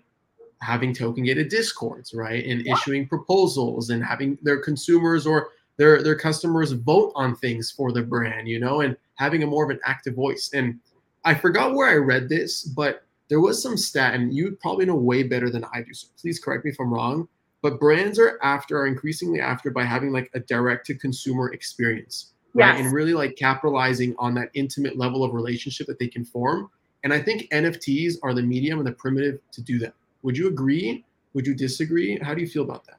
[0.63, 6.17] having token gated discords right and issuing proposals and having their consumers or their their
[6.17, 9.81] customers vote on things for the brand you know and having a more of an
[9.85, 10.79] active voice and
[11.25, 14.95] i forgot where i read this but there was some stat, and you probably know
[14.95, 15.93] way better than I do.
[15.93, 17.29] So please correct me if I'm wrong.
[17.63, 22.33] But brands are after are increasingly after by having like a direct to consumer experience,
[22.57, 22.77] right?
[22.77, 22.85] Yes.
[22.85, 26.71] And really like capitalizing on that intimate level of relationship that they can form.
[27.05, 29.95] And I think NFTs are the medium and the primitive to do that.
[30.23, 31.05] Would you agree?
[31.35, 32.19] Would you disagree?
[32.19, 32.99] How do you feel about that?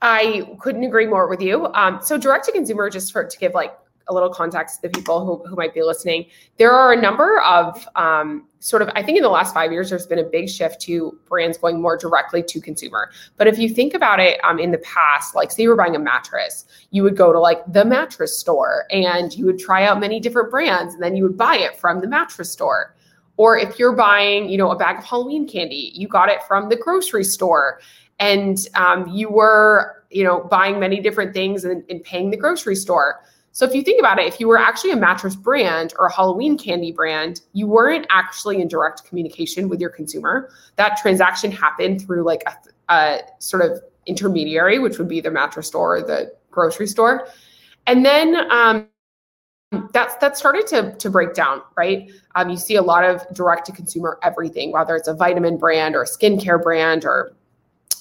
[0.00, 1.66] I couldn't agree more with you.
[1.74, 3.76] Um, so direct to consumer, just for to give like
[4.08, 7.40] a little context to the people who, who might be listening, there are a number
[7.40, 10.48] of um, sort of, I think in the last five years, there's been a big
[10.48, 13.10] shift to brands going more directly to consumer.
[13.36, 15.96] But if you think about it um, in the past, like say you were buying
[15.96, 20.00] a mattress, you would go to like the mattress store and you would try out
[20.00, 22.94] many different brands and then you would buy it from the mattress store.
[23.36, 26.68] Or if you're buying, you know, a bag of Halloween candy, you got it from
[26.68, 27.80] the grocery store
[28.18, 32.74] and um, you were, you know, buying many different things and, and paying the grocery
[32.74, 33.20] store.
[33.58, 36.14] So if you think about it, if you were actually a mattress brand or a
[36.14, 40.48] Halloween candy brand, you weren't actually in direct communication with your consumer.
[40.76, 45.66] That transaction happened through like a, a sort of intermediary, which would be the mattress
[45.66, 47.26] store or the grocery store.
[47.88, 48.86] And then um,
[49.92, 52.08] that's that started to to break down, right?
[52.36, 55.96] Um, you see a lot of direct to consumer everything, whether it's a vitamin brand
[55.96, 57.34] or a skincare brand or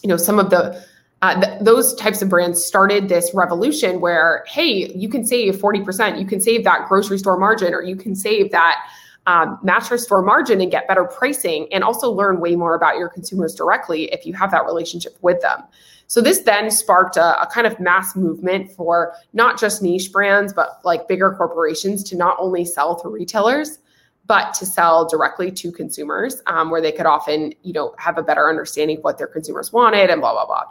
[0.04, 0.86] you know some of the
[1.22, 6.20] uh, th- those types of brands started this revolution where, hey, you can save 40%,
[6.20, 8.88] you can save that grocery store margin, or you can save that
[9.26, 13.10] um, mattress store margin and get better pricing, and also learn way more about your
[13.10, 15.64] consumers directly if you have that relationship with them.
[16.06, 20.54] So this then sparked a, a, kind of mass movement for not just niche brands,
[20.54, 23.80] but like bigger corporations to not only sell through retailers,
[24.26, 28.24] but to sell directly to consumers, um, where they could often, you know, have a
[28.24, 30.64] better understanding of what their consumers wanted and blah blah blah.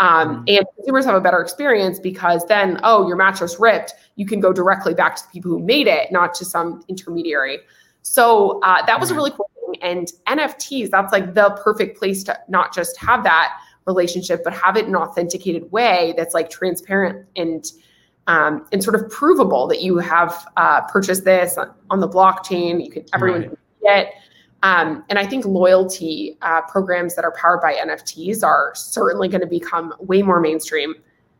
[0.00, 0.44] Um, mm-hmm.
[0.48, 3.94] And consumers have a better experience because then, oh, your mattress ripped.
[4.16, 7.58] You can go directly back to the people who made it, not to some intermediary.
[8.02, 9.82] So uh, that was a really cool thing.
[9.82, 14.76] And NFTs, that's like the perfect place to not just have that relationship, but have
[14.76, 17.64] it in an authenticated way that's like transparent and
[18.28, 21.56] um, and sort of provable that you have uh, purchased this
[21.88, 22.84] on, the blockchain.
[22.84, 23.48] You can everyone right.
[23.48, 24.08] can see it.
[24.62, 29.40] Um, and I think loyalty uh, programs that are powered by NFTs are certainly going
[29.40, 30.94] to become way more mainstream.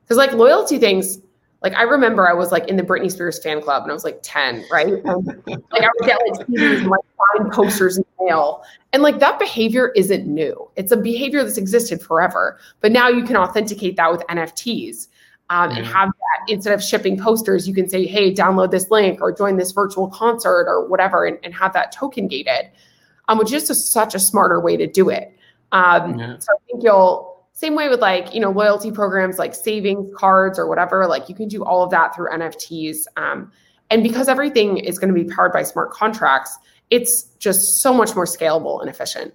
[0.05, 1.18] Because like loyalty things,
[1.62, 4.05] like I remember I was like in the Britney Spears fan club and I was
[4.05, 4.86] like 10, right?
[4.86, 7.01] And, like I would get like CDs and like
[7.36, 8.62] find posters in the mail.
[8.93, 10.70] And like that behavior isn't new.
[10.76, 12.59] It's a behavior that's existed forever.
[12.80, 15.09] But now you can authenticate that with NFTs.
[15.51, 19.22] Um, and have that instead of shipping posters, you can say, hey, download this link
[19.22, 22.70] or join this virtual concert or whatever, and, and have that token gated
[23.29, 25.33] um, which is just such a smarter way to do it.
[25.72, 26.39] Um, yeah.
[26.39, 30.61] So I think you'll same way with like you know loyalty programs like savings cards
[30.61, 33.51] or whatever like you can do all of that through nfts um,
[33.91, 36.57] and because everything is going to be powered by smart contracts
[36.91, 39.35] it's just so much more scalable and efficient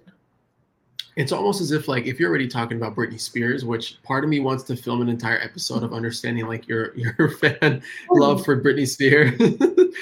[1.16, 4.30] it's almost as if like if you're already talking about Britney Spears, which part of
[4.30, 7.80] me wants to film an entire episode of understanding like your your fan
[8.10, 9.40] love for Britney Spears,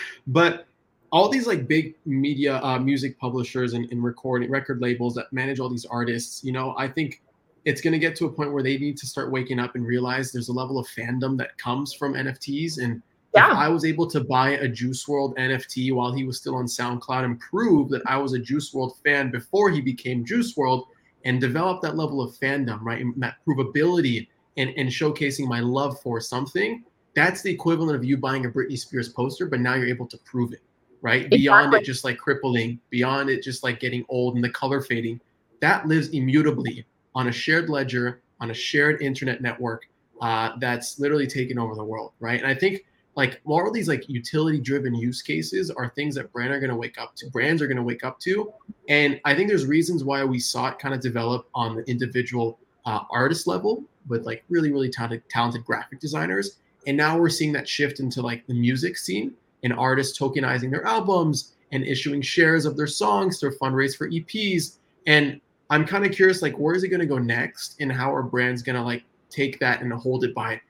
[0.27, 0.67] but
[1.13, 5.61] all these like big media uh, music publishers and, and recording record labels that manage
[5.61, 7.23] all these artists, you know, I think
[7.65, 9.87] it's going to get to a point where they need to start waking up and
[9.87, 12.79] realize there's a level of fandom that comes from NFTs.
[12.83, 13.03] And
[13.35, 13.53] yeah.
[13.53, 16.65] if I was able to buy a Juice WRLD NFT while he was still on
[16.65, 20.85] SoundCloud and prove that I was a Juice WRLD fan before he became Juice WRLD
[21.25, 23.01] and develop that level of fandom, right?
[23.01, 26.83] And that provability and, and showcasing my love for something,
[27.15, 30.19] that's the equivalent of you buying a Britney Spears poster, but now you're able to
[30.25, 30.63] prove it,
[31.03, 31.25] right?
[31.27, 31.39] Exactly.
[31.39, 35.21] Beyond it just like crippling, beyond it just like getting old and the color fading,
[35.61, 39.87] that lives immutably on a shared ledger, on a shared internet network
[40.23, 42.41] uh, that's literally taken over the world, right?
[42.41, 42.85] And I think
[43.15, 46.71] like more of these like utility driven use cases are things that brands are going
[46.71, 48.53] to wake up to brands are going to wake up to
[48.89, 52.59] and i think there's reasons why we saw it kind of develop on the individual
[52.87, 57.53] uh, artist level with like really really talented talented graphic designers and now we're seeing
[57.53, 59.33] that shift into like the music scene
[59.63, 64.77] and artists tokenizing their albums and issuing shares of their songs to fundraise for eps
[65.07, 65.41] and
[65.73, 68.23] I'm kind of curious, like, where is it going to go next, and how are
[68.23, 70.61] brands going to like take that and hold it by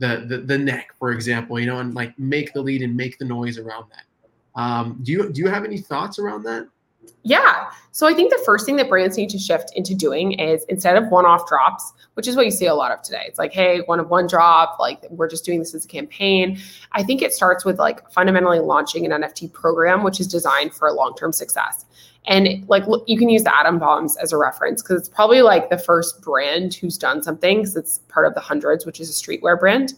[0.00, 3.18] the, the the neck, for example, you know, and like make the lead and make
[3.18, 4.60] the noise around that.
[4.60, 6.66] Um, do you do you have any thoughts around that?
[7.22, 7.70] Yeah.
[7.92, 10.96] So I think the first thing that brands need to shift into doing is instead
[10.96, 13.24] of one-off drops, which is what you see a lot of today.
[13.26, 16.58] It's like, hey, one of one drop, like we're just doing this as a campaign.
[16.92, 20.90] I think it starts with like fundamentally launching an NFT program, which is designed for
[20.92, 21.84] long-term success.
[22.26, 25.70] And like you can use the Adam Bombs as a reference because it's probably like
[25.70, 29.12] the first brand who's done something because it's part of the Hundreds, which is a
[29.12, 29.94] streetwear brand.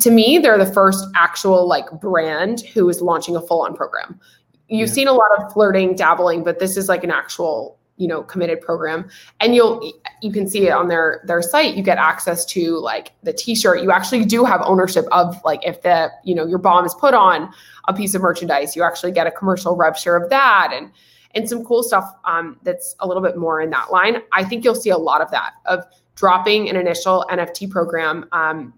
[0.00, 4.20] To me, they're the first actual like brand who is launching a full-on program.
[4.68, 4.94] You've yeah.
[4.94, 8.60] seen a lot of flirting, dabbling, but this is like an actual you know committed
[8.60, 9.08] program
[9.38, 13.12] and you'll you can see it on their their site you get access to like
[13.22, 16.84] the t-shirt you actually do have ownership of like if the you know your bomb
[16.84, 17.48] is put on
[17.86, 20.90] a piece of merchandise you actually get a commercial rev share of that and
[21.34, 24.18] and some cool stuff um, that's a little bit more in that line.
[24.32, 25.84] I think you'll see a lot of that of
[26.14, 28.26] dropping an initial NFT program.
[28.32, 28.74] Um,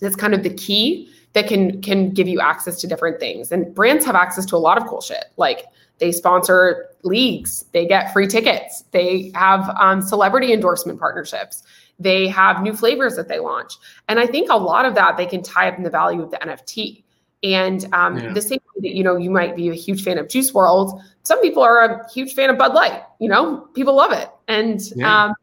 [0.00, 3.52] that's kind of the key that can can give you access to different things.
[3.52, 5.26] And brands have access to a lot of cool shit.
[5.36, 5.66] Like
[5.98, 11.62] they sponsor leagues, they get free tickets, they have um, celebrity endorsement partnerships.
[11.98, 13.74] They have new flavors that they launch.
[14.08, 16.30] And I think a lot of that they can tie up in the value of
[16.30, 17.04] the NFT.
[17.42, 18.32] And um, yeah.
[18.32, 20.98] the same way that you know you might be a huge fan of Juice WRLD,
[21.22, 23.02] some people are a huge fan of Bud Light.
[23.20, 25.26] You know, people love it, and yeah.
[25.26, 25.34] um,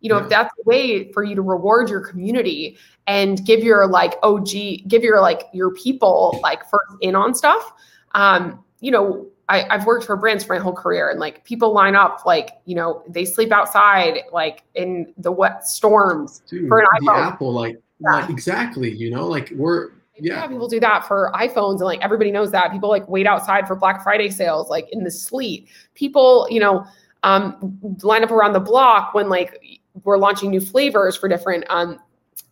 [0.00, 0.24] you know yeah.
[0.24, 2.76] if that's a way for you to reward your community
[3.06, 4.50] and give your like OG,
[4.88, 7.72] give your like your people like first in on stuff.
[8.14, 11.72] Um, you know, I, have worked for brands for my whole career, and like people
[11.72, 16.80] line up, like you know, they sleep outside, like in the wet storms Dude, for
[16.80, 17.16] an iPhone.
[17.16, 18.10] The Apple, like, yeah.
[18.10, 20.40] like exactly, you know, like we're yeah.
[20.40, 20.46] yeah.
[20.48, 22.72] people do that for iPhones and like everybody knows that.
[22.72, 25.68] People like wait outside for Black Friday sales like in the sleet.
[25.94, 26.84] People, you know,
[27.22, 31.98] um, line up around the block when like we're launching new flavors for different um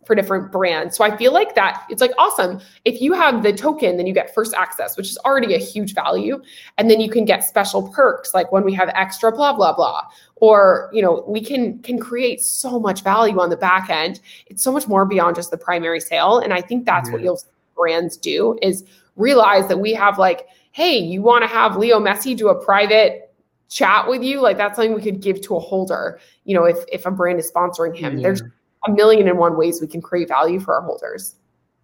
[0.05, 0.95] for different brands.
[0.95, 2.61] So I feel like that it's like awesome.
[2.85, 5.95] If you have the token, then you get first access, which is already a huge
[5.95, 6.41] value.
[6.77, 10.03] And then you can get special perks like when we have extra blah blah blah.
[10.35, 14.21] Or, you know, we can can create so much value on the back end.
[14.47, 16.37] It's so much more beyond just the primary sale.
[16.39, 17.41] And I think that's what you'll
[17.75, 18.85] brands do is
[19.15, 23.24] realize that we have like, hey, you want to have Leo Messi do a private
[23.69, 24.41] chat with you?
[24.41, 26.19] Like that's something we could give to a holder.
[26.43, 28.23] You know, if if a brand is sponsoring him, yeah.
[28.23, 28.41] there's
[28.87, 31.35] a million and one ways we can create value for our holders.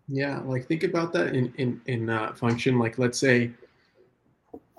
[0.08, 2.78] Yeah, like think about that in in in uh, function.
[2.80, 3.52] Like let's say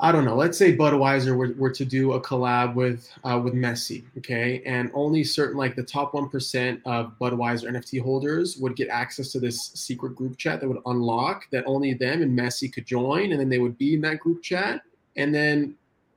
[0.02, 0.34] I don't know.
[0.34, 4.90] Let's say Budweiser were, were to do a collab with uh, with Messi, okay, and
[4.94, 9.38] only certain like the top one percent of Budweiser NFT holders would get access to
[9.38, 13.40] this secret group chat that would unlock that only them and Messi could join, and
[13.40, 14.82] then they would be in that group chat,
[15.14, 15.76] and then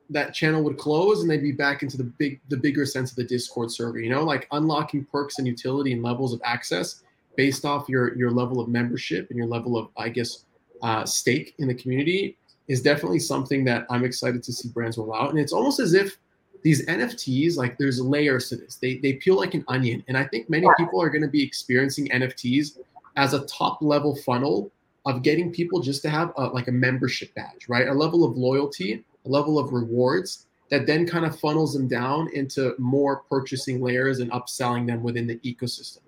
[0.09, 3.15] that channel would close and they'd be back into the big the bigger sense of
[3.15, 3.99] the Discord server.
[3.99, 7.03] You know, like unlocking perks and utility and levels of access
[7.35, 10.45] based off your your level of membership and your level of I guess
[10.81, 12.37] uh, stake in the community
[12.67, 15.29] is definitely something that I'm excited to see brands roll out.
[15.29, 16.17] And it's almost as if
[16.63, 18.75] these NFTs, like there's layers to this.
[18.75, 20.03] They they peel like an onion.
[20.07, 22.77] And I think many people are going to be experiencing NFTs
[23.15, 24.71] as a top level funnel
[25.05, 27.87] of getting people just to have a, like a membership badge, right?
[27.87, 30.47] A level of loyalty, level of rewards.
[30.71, 35.27] that then kind of funnels them down into more purchasing layers and upselling them within
[35.27, 35.99] the ecosystem.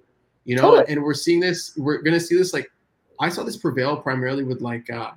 [0.45, 0.85] You know, totally.
[0.89, 1.75] and we're seeing this.
[1.77, 2.71] We're gonna see this like
[3.19, 5.11] I saw this prevail primarily with like uh,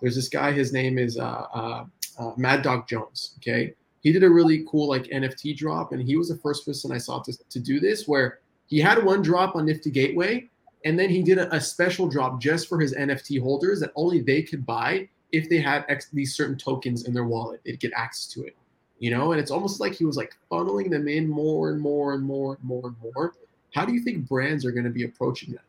[0.00, 0.52] there's this guy.
[0.52, 1.84] His name is uh, uh,
[2.18, 3.34] uh, Mad Dog Jones.
[3.38, 6.92] Okay, he did a really cool like NFT drop, and he was the first person
[6.92, 10.48] I saw to, to do this, where he had one drop on Nifty Gateway,
[10.84, 14.20] and then he did a, a special drop just for his NFT holders that only
[14.20, 17.60] they could buy if they had X, these certain tokens in their wallet.
[17.64, 18.56] They'd get access to it,
[18.98, 19.32] you know.
[19.32, 22.54] And it's almost like he was like funneling them in more and more and more
[22.54, 23.34] and more and more.
[23.74, 25.62] How do you think brands are going to be approaching that?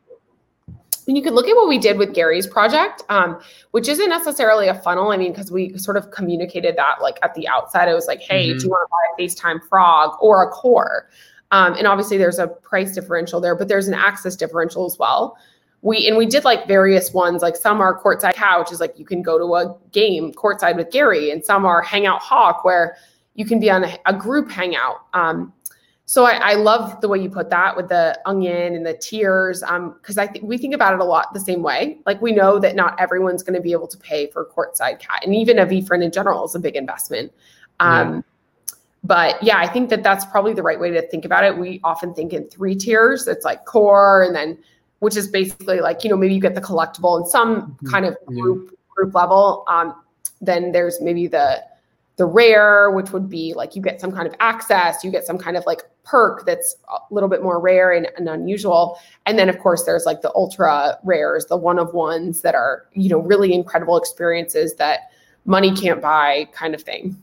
[1.08, 3.40] And you could look at what we did with Gary's project, um,
[3.72, 5.12] which isn't necessarily a funnel.
[5.12, 7.88] I mean, because we sort of communicated that like at the outside.
[7.88, 8.58] It was like, hey, mm-hmm.
[8.58, 11.10] do you want to buy a FaceTime Frog or a Core?
[11.52, 15.38] Um, and obviously, there's a price differential there, but there's an access differential as well.
[15.88, 17.42] We and we did like various ones.
[17.42, 20.92] Like some are courtside couch, is like you can go to a game courtside with
[20.92, 22.98] Gary, and some are Hangout Hawk, where
[23.36, 25.06] you can be on a, a group hangout.
[25.14, 25.54] Um,
[26.06, 29.60] so I, I, love the way you put that with the onion and the tears
[29.62, 32.00] because um, I think we think about it a lot the same way.
[32.06, 35.24] Like we know that not everyone's going to be able to pay for courtside cat,
[35.24, 37.32] and even a VeeFriend in general is a big investment.
[37.80, 38.22] Um, yeah.
[39.04, 41.58] But yeah, I think that that's probably the right way to think about it.
[41.58, 43.28] We often think in three tiers.
[43.28, 44.58] It's like core, and then
[45.00, 47.90] which is basically like you know maybe you get the collectible and some mm-hmm.
[47.90, 48.78] kind of group yeah.
[48.96, 49.64] group level.
[49.68, 49.96] Um,
[50.42, 51.64] then there's maybe the
[52.18, 55.38] the rare, which would be like you get some kind of access, you get some
[55.38, 58.98] kind of like perk that's a little bit more rare and, and, unusual.
[59.28, 62.88] And then of course there's like the ultra rares, the one of ones that are,
[62.94, 65.12] you know, really incredible experiences that
[65.46, 67.16] money can't buy kind of thing.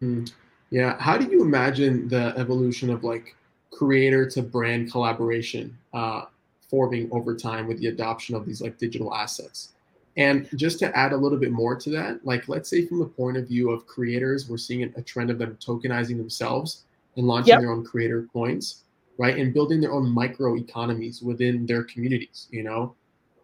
[0.00, 0.30] Mm.
[0.70, 0.96] Yeah.
[1.00, 3.34] How do you imagine the evolution of like
[3.72, 6.26] creator to brand collaboration uh,
[6.70, 9.72] forming over time with the adoption of these like digital assets?
[10.16, 13.06] And just to add a little bit more to that, like let's say from the
[13.06, 16.84] point of view of creators, we're seeing a trend of them tokenizing themselves
[17.16, 17.60] and launching yep.
[17.60, 18.84] their own creator coins,
[19.18, 19.36] right?
[19.36, 22.94] And building their own micro economies within their communities, you know?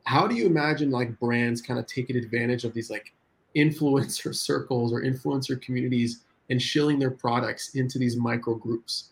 [0.05, 3.12] How do you imagine like brands kind of taking advantage of these like
[3.57, 9.11] influencer circles or influencer communities and shilling their products into these micro groups?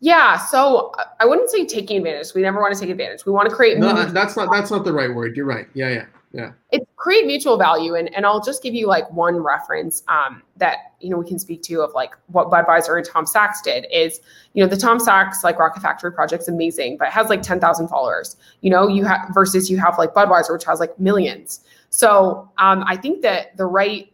[0.00, 2.32] Yeah, so I wouldn't say taking advantage.
[2.34, 3.26] We never want to take advantage.
[3.26, 3.78] We want to create.
[3.78, 5.36] No, that's not that's not the right word.
[5.36, 5.66] You're right.
[5.74, 9.36] Yeah, yeah yeah it's create mutual value and, and i'll just give you like one
[9.36, 13.24] reference um, that you know we can speak to of like what budweiser and tom
[13.24, 14.20] sachs did is
[14.52, 17.88] you know the tom sachs like rocket factory project's amazing but it has like 10000
[17.88, 22.48] followers you know you have versus you have like budweiser which has like millions so
[22.58, 24.12] um, i think that the right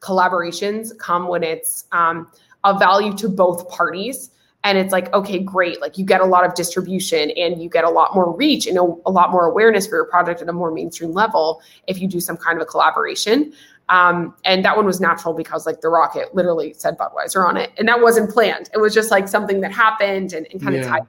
[0.00, 2.30] collaborations come when it's um,
[2.62, 4.30] of value to both parties
[4.66, 5.80] and it's like okay great.
[5.80, 8.76] Like you get a lot of distribution and you get a lot more reach and
[8.76, 12.08] a, a lot more awareness for your project at a more mainstream level if you
[12.08, 13.52] do some kind of a collaboration.
[13.88, 17.70] Um, and that one was natural because like the rocket literally said budweiser on it.
[17.78, 18.68] And that wasn't planned.
[18.74, 20.80] It was just like something that happened and, and kind yeah.
[20.80, 21.06] of tied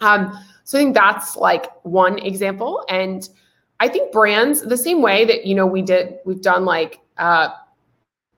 [0.00, 2.84] um, so i think that's like one example.
[2.88, 3.28] And
[3.78, 7.50] i think brands the same way that you know we did we've done like uh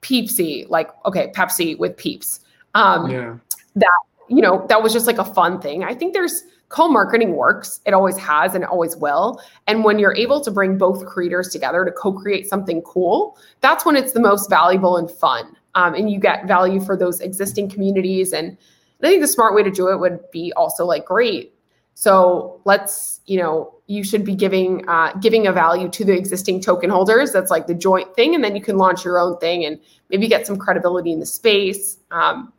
[0.02, 2.40] peepsy like okay pepsi with peeps.
[2.74, 3.36] Um, yeah
[3.76, 5.84] that you know that was just like a fun thing.
[5.84, 7.80] I think there's co-marketing works.
[7.84, 9.40] It always has and always will.
[9.66, 13.94] And when you're able to bring both creators together to co-create something cool that's when
[13.94, 15.54] it's the most valuable and fun.
[15.74, 18.32] Um, and you get value for those existing communities.
[18.32, 18.56] And
[19.02, 21.54] i think the smart way to do it would be also like great.
[21.94, 26.62] So let's you know you should be giving uh, giving a value to the existing
[26.62, 27.32] token holders.
[27.32, 28.34] That's like the joint thing.
[28.34, 31.26] And then you can launch your own thing and maybe get some credibility in the
[31.26, 31.98] space.
[32.10, 32.52] Um,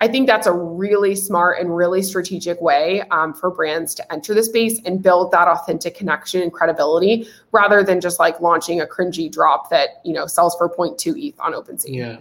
[0.00, 4.34] I think that's a really smart and really strategic way um, for brands to enter
[4.34, 8.86] the space and build that authentic connection and credibility rather than just like launching a
[8.86, 11.94] cringy drop that, you know, sells for 0.2 ETH on OpenSea.
[11.94, 12.16] Yeah.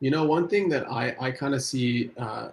[0.00, 2.48] You know, one thing that I, I kind of see uh,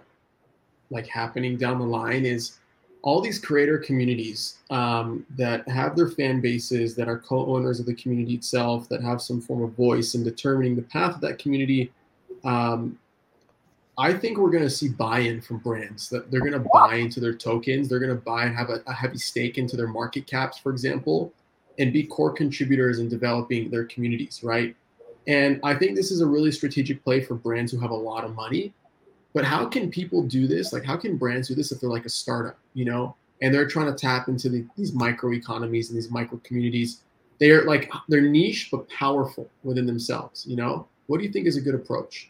[0.90, 2.58] like happening down the line is
[3.02, 7.94] all these creator communities um, that have their fan bases, that are co-owners of the
[7.94, 11.90] community itself, that have some form of voice in determining the path of that community.
[12.44, 12.98] Um,
[14.00, 17.20] I think we're going to see buy-in from brands that they're going to buy into
[17.20, 17.86] their tokens.
[17.86, 20.72] They're going to buy and have a, a, heavy stake into their market caps, for
[20.72, 21.34] example,
[21.78, 24.74] and be core contributors in developing their communities, right?
[25.26, 28.24] And I think this is a really strategic play for brands who have a lot
[28.24, 28.72] of money.
[29.34, 30.72] But how can people do this?
[30.72, 33.68] Like, how can brands do this if they're like a startup, you know, and they're
[33.68, 37.02] trying to tap into the, these micro economies and these micro communities?
[37.38, 40.88] They are like they're niche but powerful within themselves, you know.
[41.06, 42.29] What do you think is a good approach?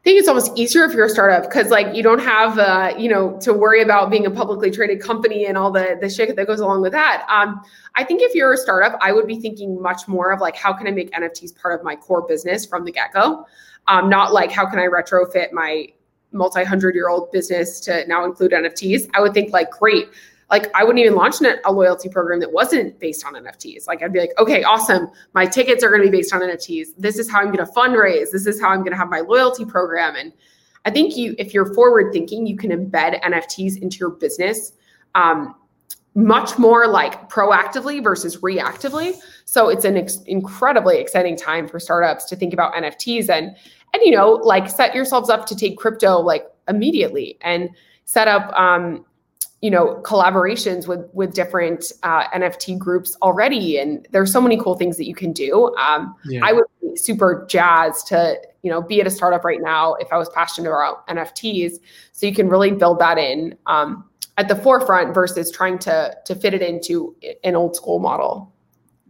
[0.00, 2.94] I think it's almost easier if you're a startup because like you don't have uh,
[2.96, 6.34] you know to worry about being a publicly traded company and all the the shit
[6.34, 7.26] that goes along with that.
[7.28, 7.60] Um,
[7.96, 10.72] I think if you're a startup, I would be thinking much more of like how
[10.72, 13.44] can I make NFTs part of my core business from the get go,
[13.88, 15.88] um, not like how can I retrofit my
[16.32, 19.10] multi hundred year old business to now include NFTs.
[19.12, 20.08] I would think like great,
[20.50, 23.86] like I wouldn't even launch a loyalty program that wasn't based on NFTs.
[23.86, 25.08] Like I'd be like, okay, awesome.
[25.32, 26.88] My tickets are going to be based on NFTs.
[26.98, 28.32] This is how I'm going to fundraise.
[28.32, 30.16] This is how I'm going to have my loyalty program.
[30.16, 30.32] And
[30.84, 34.72] I think you, if you're forward thinking, you can embed NFTs into your business
[35.14, 35.54] um,
[36.14, 39.14] much more like proactively versus reactively.
[39.44, 43.56] So it's an ex- incredibly exciting time for startups to think about NFTs and
[43.92, 47.70] and you know like set yourselves up to take crypto like immediately and
[48.04, 49.04] set up um,
[49.60, 54.74] you know collaborations with with different uh, nft groups already and there's so many cool
[54.74, 55.74] things that you can do.
[55.76, 56.40] Um, yeah.
[56.42, 60.12] i would be super jazzed to you know be at a startup right now if
[60.12, 61.74] i was passionate about nfts
[62.12, 64.04] so you can really build that in um,
[64.36, 68.52] at the forefront versus trying to to fit it into an old school model.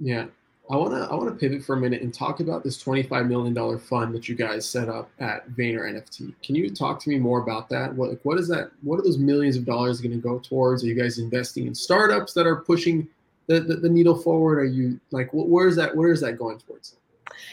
[0.01, 0.27] Yeah
[0.71, 3.27] I want to I want to pivot for a minute and talk about this $25
[3.27, 6.33] million fund that you guys set up at Vayner NFT.
[6.45, 7.93] Can you talk to me more about that?
[7.93, 8.71] What what is that?
[8.83, 10.85] What are those millions of dollars going to go towards?
[10.85, 13.09] Are you guys investing in startups that are pushing
[13.49, 14.61] the, the, the needle forward?
[14.61, 16.95] Are you like where is that where is that going towards?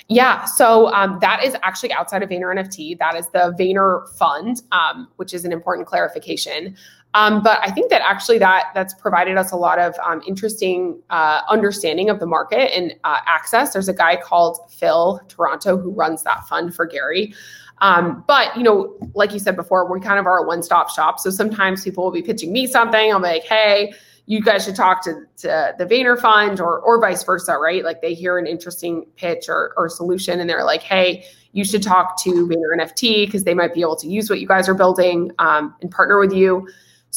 [0.09, 2.97] Yeah, so um, that is actually outside of Vayner NFT.
[2.99, 6.78] That is the Vayner Fund, um, which is an important clarification.
[7.14, 11.01] Um, but I think that actually that that's provided us a lot of um, interesting
[11.10, 13.74] uh, understanding of the market and uh, access.
[13.74, 17.34] There's a guy called Phil Toronto who runs that fund for Gary.
[17.80, 21.20] Um, but you know, like you said before, we kind of are a one-stop shop.
[21.20, 23.10] So sometimes people will be pitching me something.
[23.10, 23.93] Be like, hey,
[24.26, 27.84] you guys should talk to, to the Vayner Fund or or vice versa, right?
[27.84, 31.82] Like they hear an interesting pitch or, or solution and they're like, hey, you should
[31.82, 34.76] talk to Vayner NFT because they might be able to use what you guys are
[34.76, 36.68] building um, and partner with you.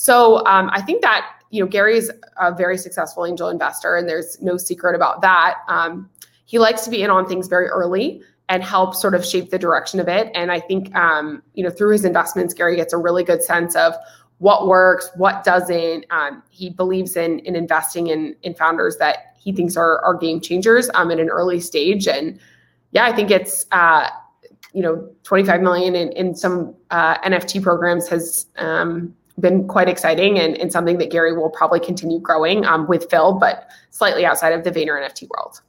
[0.00, 4.08] So um, I think that you know Gary is a very successful angel investor, and
[4.08, 5.56] there's no secret about that.
[5.68, 6.08] Um,
[6.46, 9.58] he likes to be in on things very early and help sort of shape the
[9.58, 10.32] direction of it.
[10.34, 13.76] And I think um, you know through his investments, Gary gets a really good sense
[13.76, 13.92] of
[14.38, 16.06] what works, what doesn't.
[16.08, 20.40] Um, he believes in in investing in in founders that he thinks are are game
[20.40, 22.08] changers um, at an early stage.
[22.08, 22.40] And
[22.92, 23.66] yeah, I think it's.
[23.70, 24.08] Uh,
[24.72, 30.38] you know, 25 million in, in some uh, NFT programs has um, been quite exciting
[30.38, 34.52] and, and something that Gary will probably continue growing um, with Phil, but slightly outside
[34.52, 35.60] of the Vayner NFT world.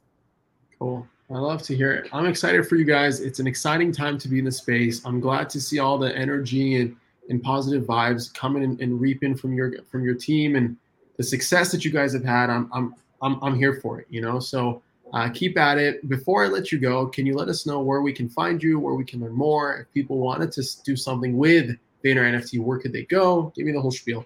[0.78, 1.06] Cool.
[1.30, 2.10] I love to hear it.
[2.12, 3.20] I'm excited for you guys.
[3.20, 5.04] It's an exciting time to be in the space.
[5.06, 6.96] I'm glad to see all the energy and,
[7.30, 10.76] and positive vibes coming and, and reaping from your from your team and
[11.16, 12.50] the success that you guys have had.
[12.50, 14.06] I'm I'm I'm, I'm here for it.
[14.10, 14.82] You know, so
[15.14, 16.06] uh, keep at it.
[16.08, 18.78] Before I let you go, can you let us know where we can find you,
[18.78, 19.76] where we can learn more?
[19.76, 23.52] If people wanted to do something with Vayner NFT, where could they go?
[23.54, 24.24] Give me the whole spiel.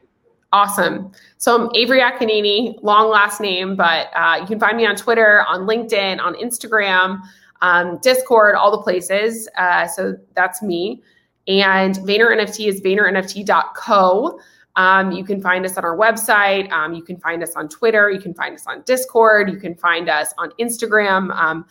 [0.52, 1.12] Awesome.
[1.38, 5.44] So I'm Avery Akkineni, long last name, but uh, you can find me on Twitter,
[5.46, 7.20] on LinkedIn, on Instagram,
[7.60, 9.48] um, Discord, all the places.
[9.58, 11.02] Uh, so that's me.
[11.48, 14.40] And Vayner NFT is VaynerNFT.co.
[14.76, 16.70] Um, you can find us on our website.
[16.70, 18.10] Um, you can find us on Twitter.
[18.10, 19.50] You can find us on Discord.
[19.50, 21.34] You can find us on Instagram.
[21.34, 21.66] Um,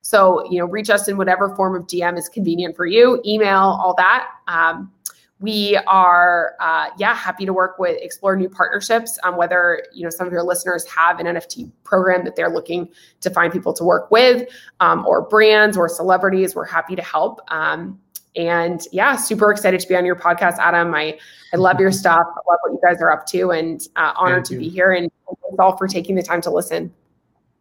[0.00, 3.58] so, you know, reach us in whatever form of DM is convenient for you, email,
[3.58, 4.28] all that.
[5.40, 10.10] We are uh, yeah happy to work with explore new partnerships um, whether you know
[10.10, 12.88] some of your listeners have an nft program that they're looking
[13.20, 14.48] to find people to work with
[14.80, 17.40] um, or brands or celebrities we're happy to help.
[17.52, 18.00] Um,
[18.36, 20.94] and yeah super excited to be on your podcast adam.
[20.94, 21.18] I
[21.52, 22.22] i love your stuff.
[22.22, 24.60] I love what you guys are up to and uh, honored Thank to you.
[24.60, 26.92] be here and thanks all for taking the time to listen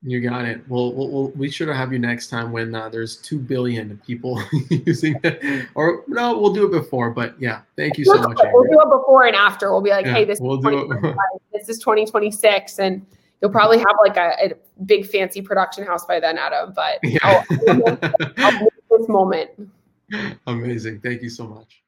[0.03, 0.61] you got it.
[0.67, 4.41] Well, we'll, we'll we should have you next time when uh, there's two billion people
[4.69, 5.67] using it.
[5.75, 7.11] Or no, we'll do it before.
[7.11, 8.37] But yeah, thank you so much.
[8.51, 9.71] We'll do it before and after.
[9.71, 11.15] We'll be like, yeah, hey, this we'll is
[11.53, 13.05] this is 2026, and
[13.41, 16.73] you'll probably have like a, a, big fancy production house by then, Adam.
[16.75, 17.19] But yeah.
[17.23, 17.99] I'll, I'll,
[18.37, 18.67] I'll
[18.97, 19.49] this moment.
[20.47, 21.01] Amazing.
[21.01, 21.83] Thank you so much.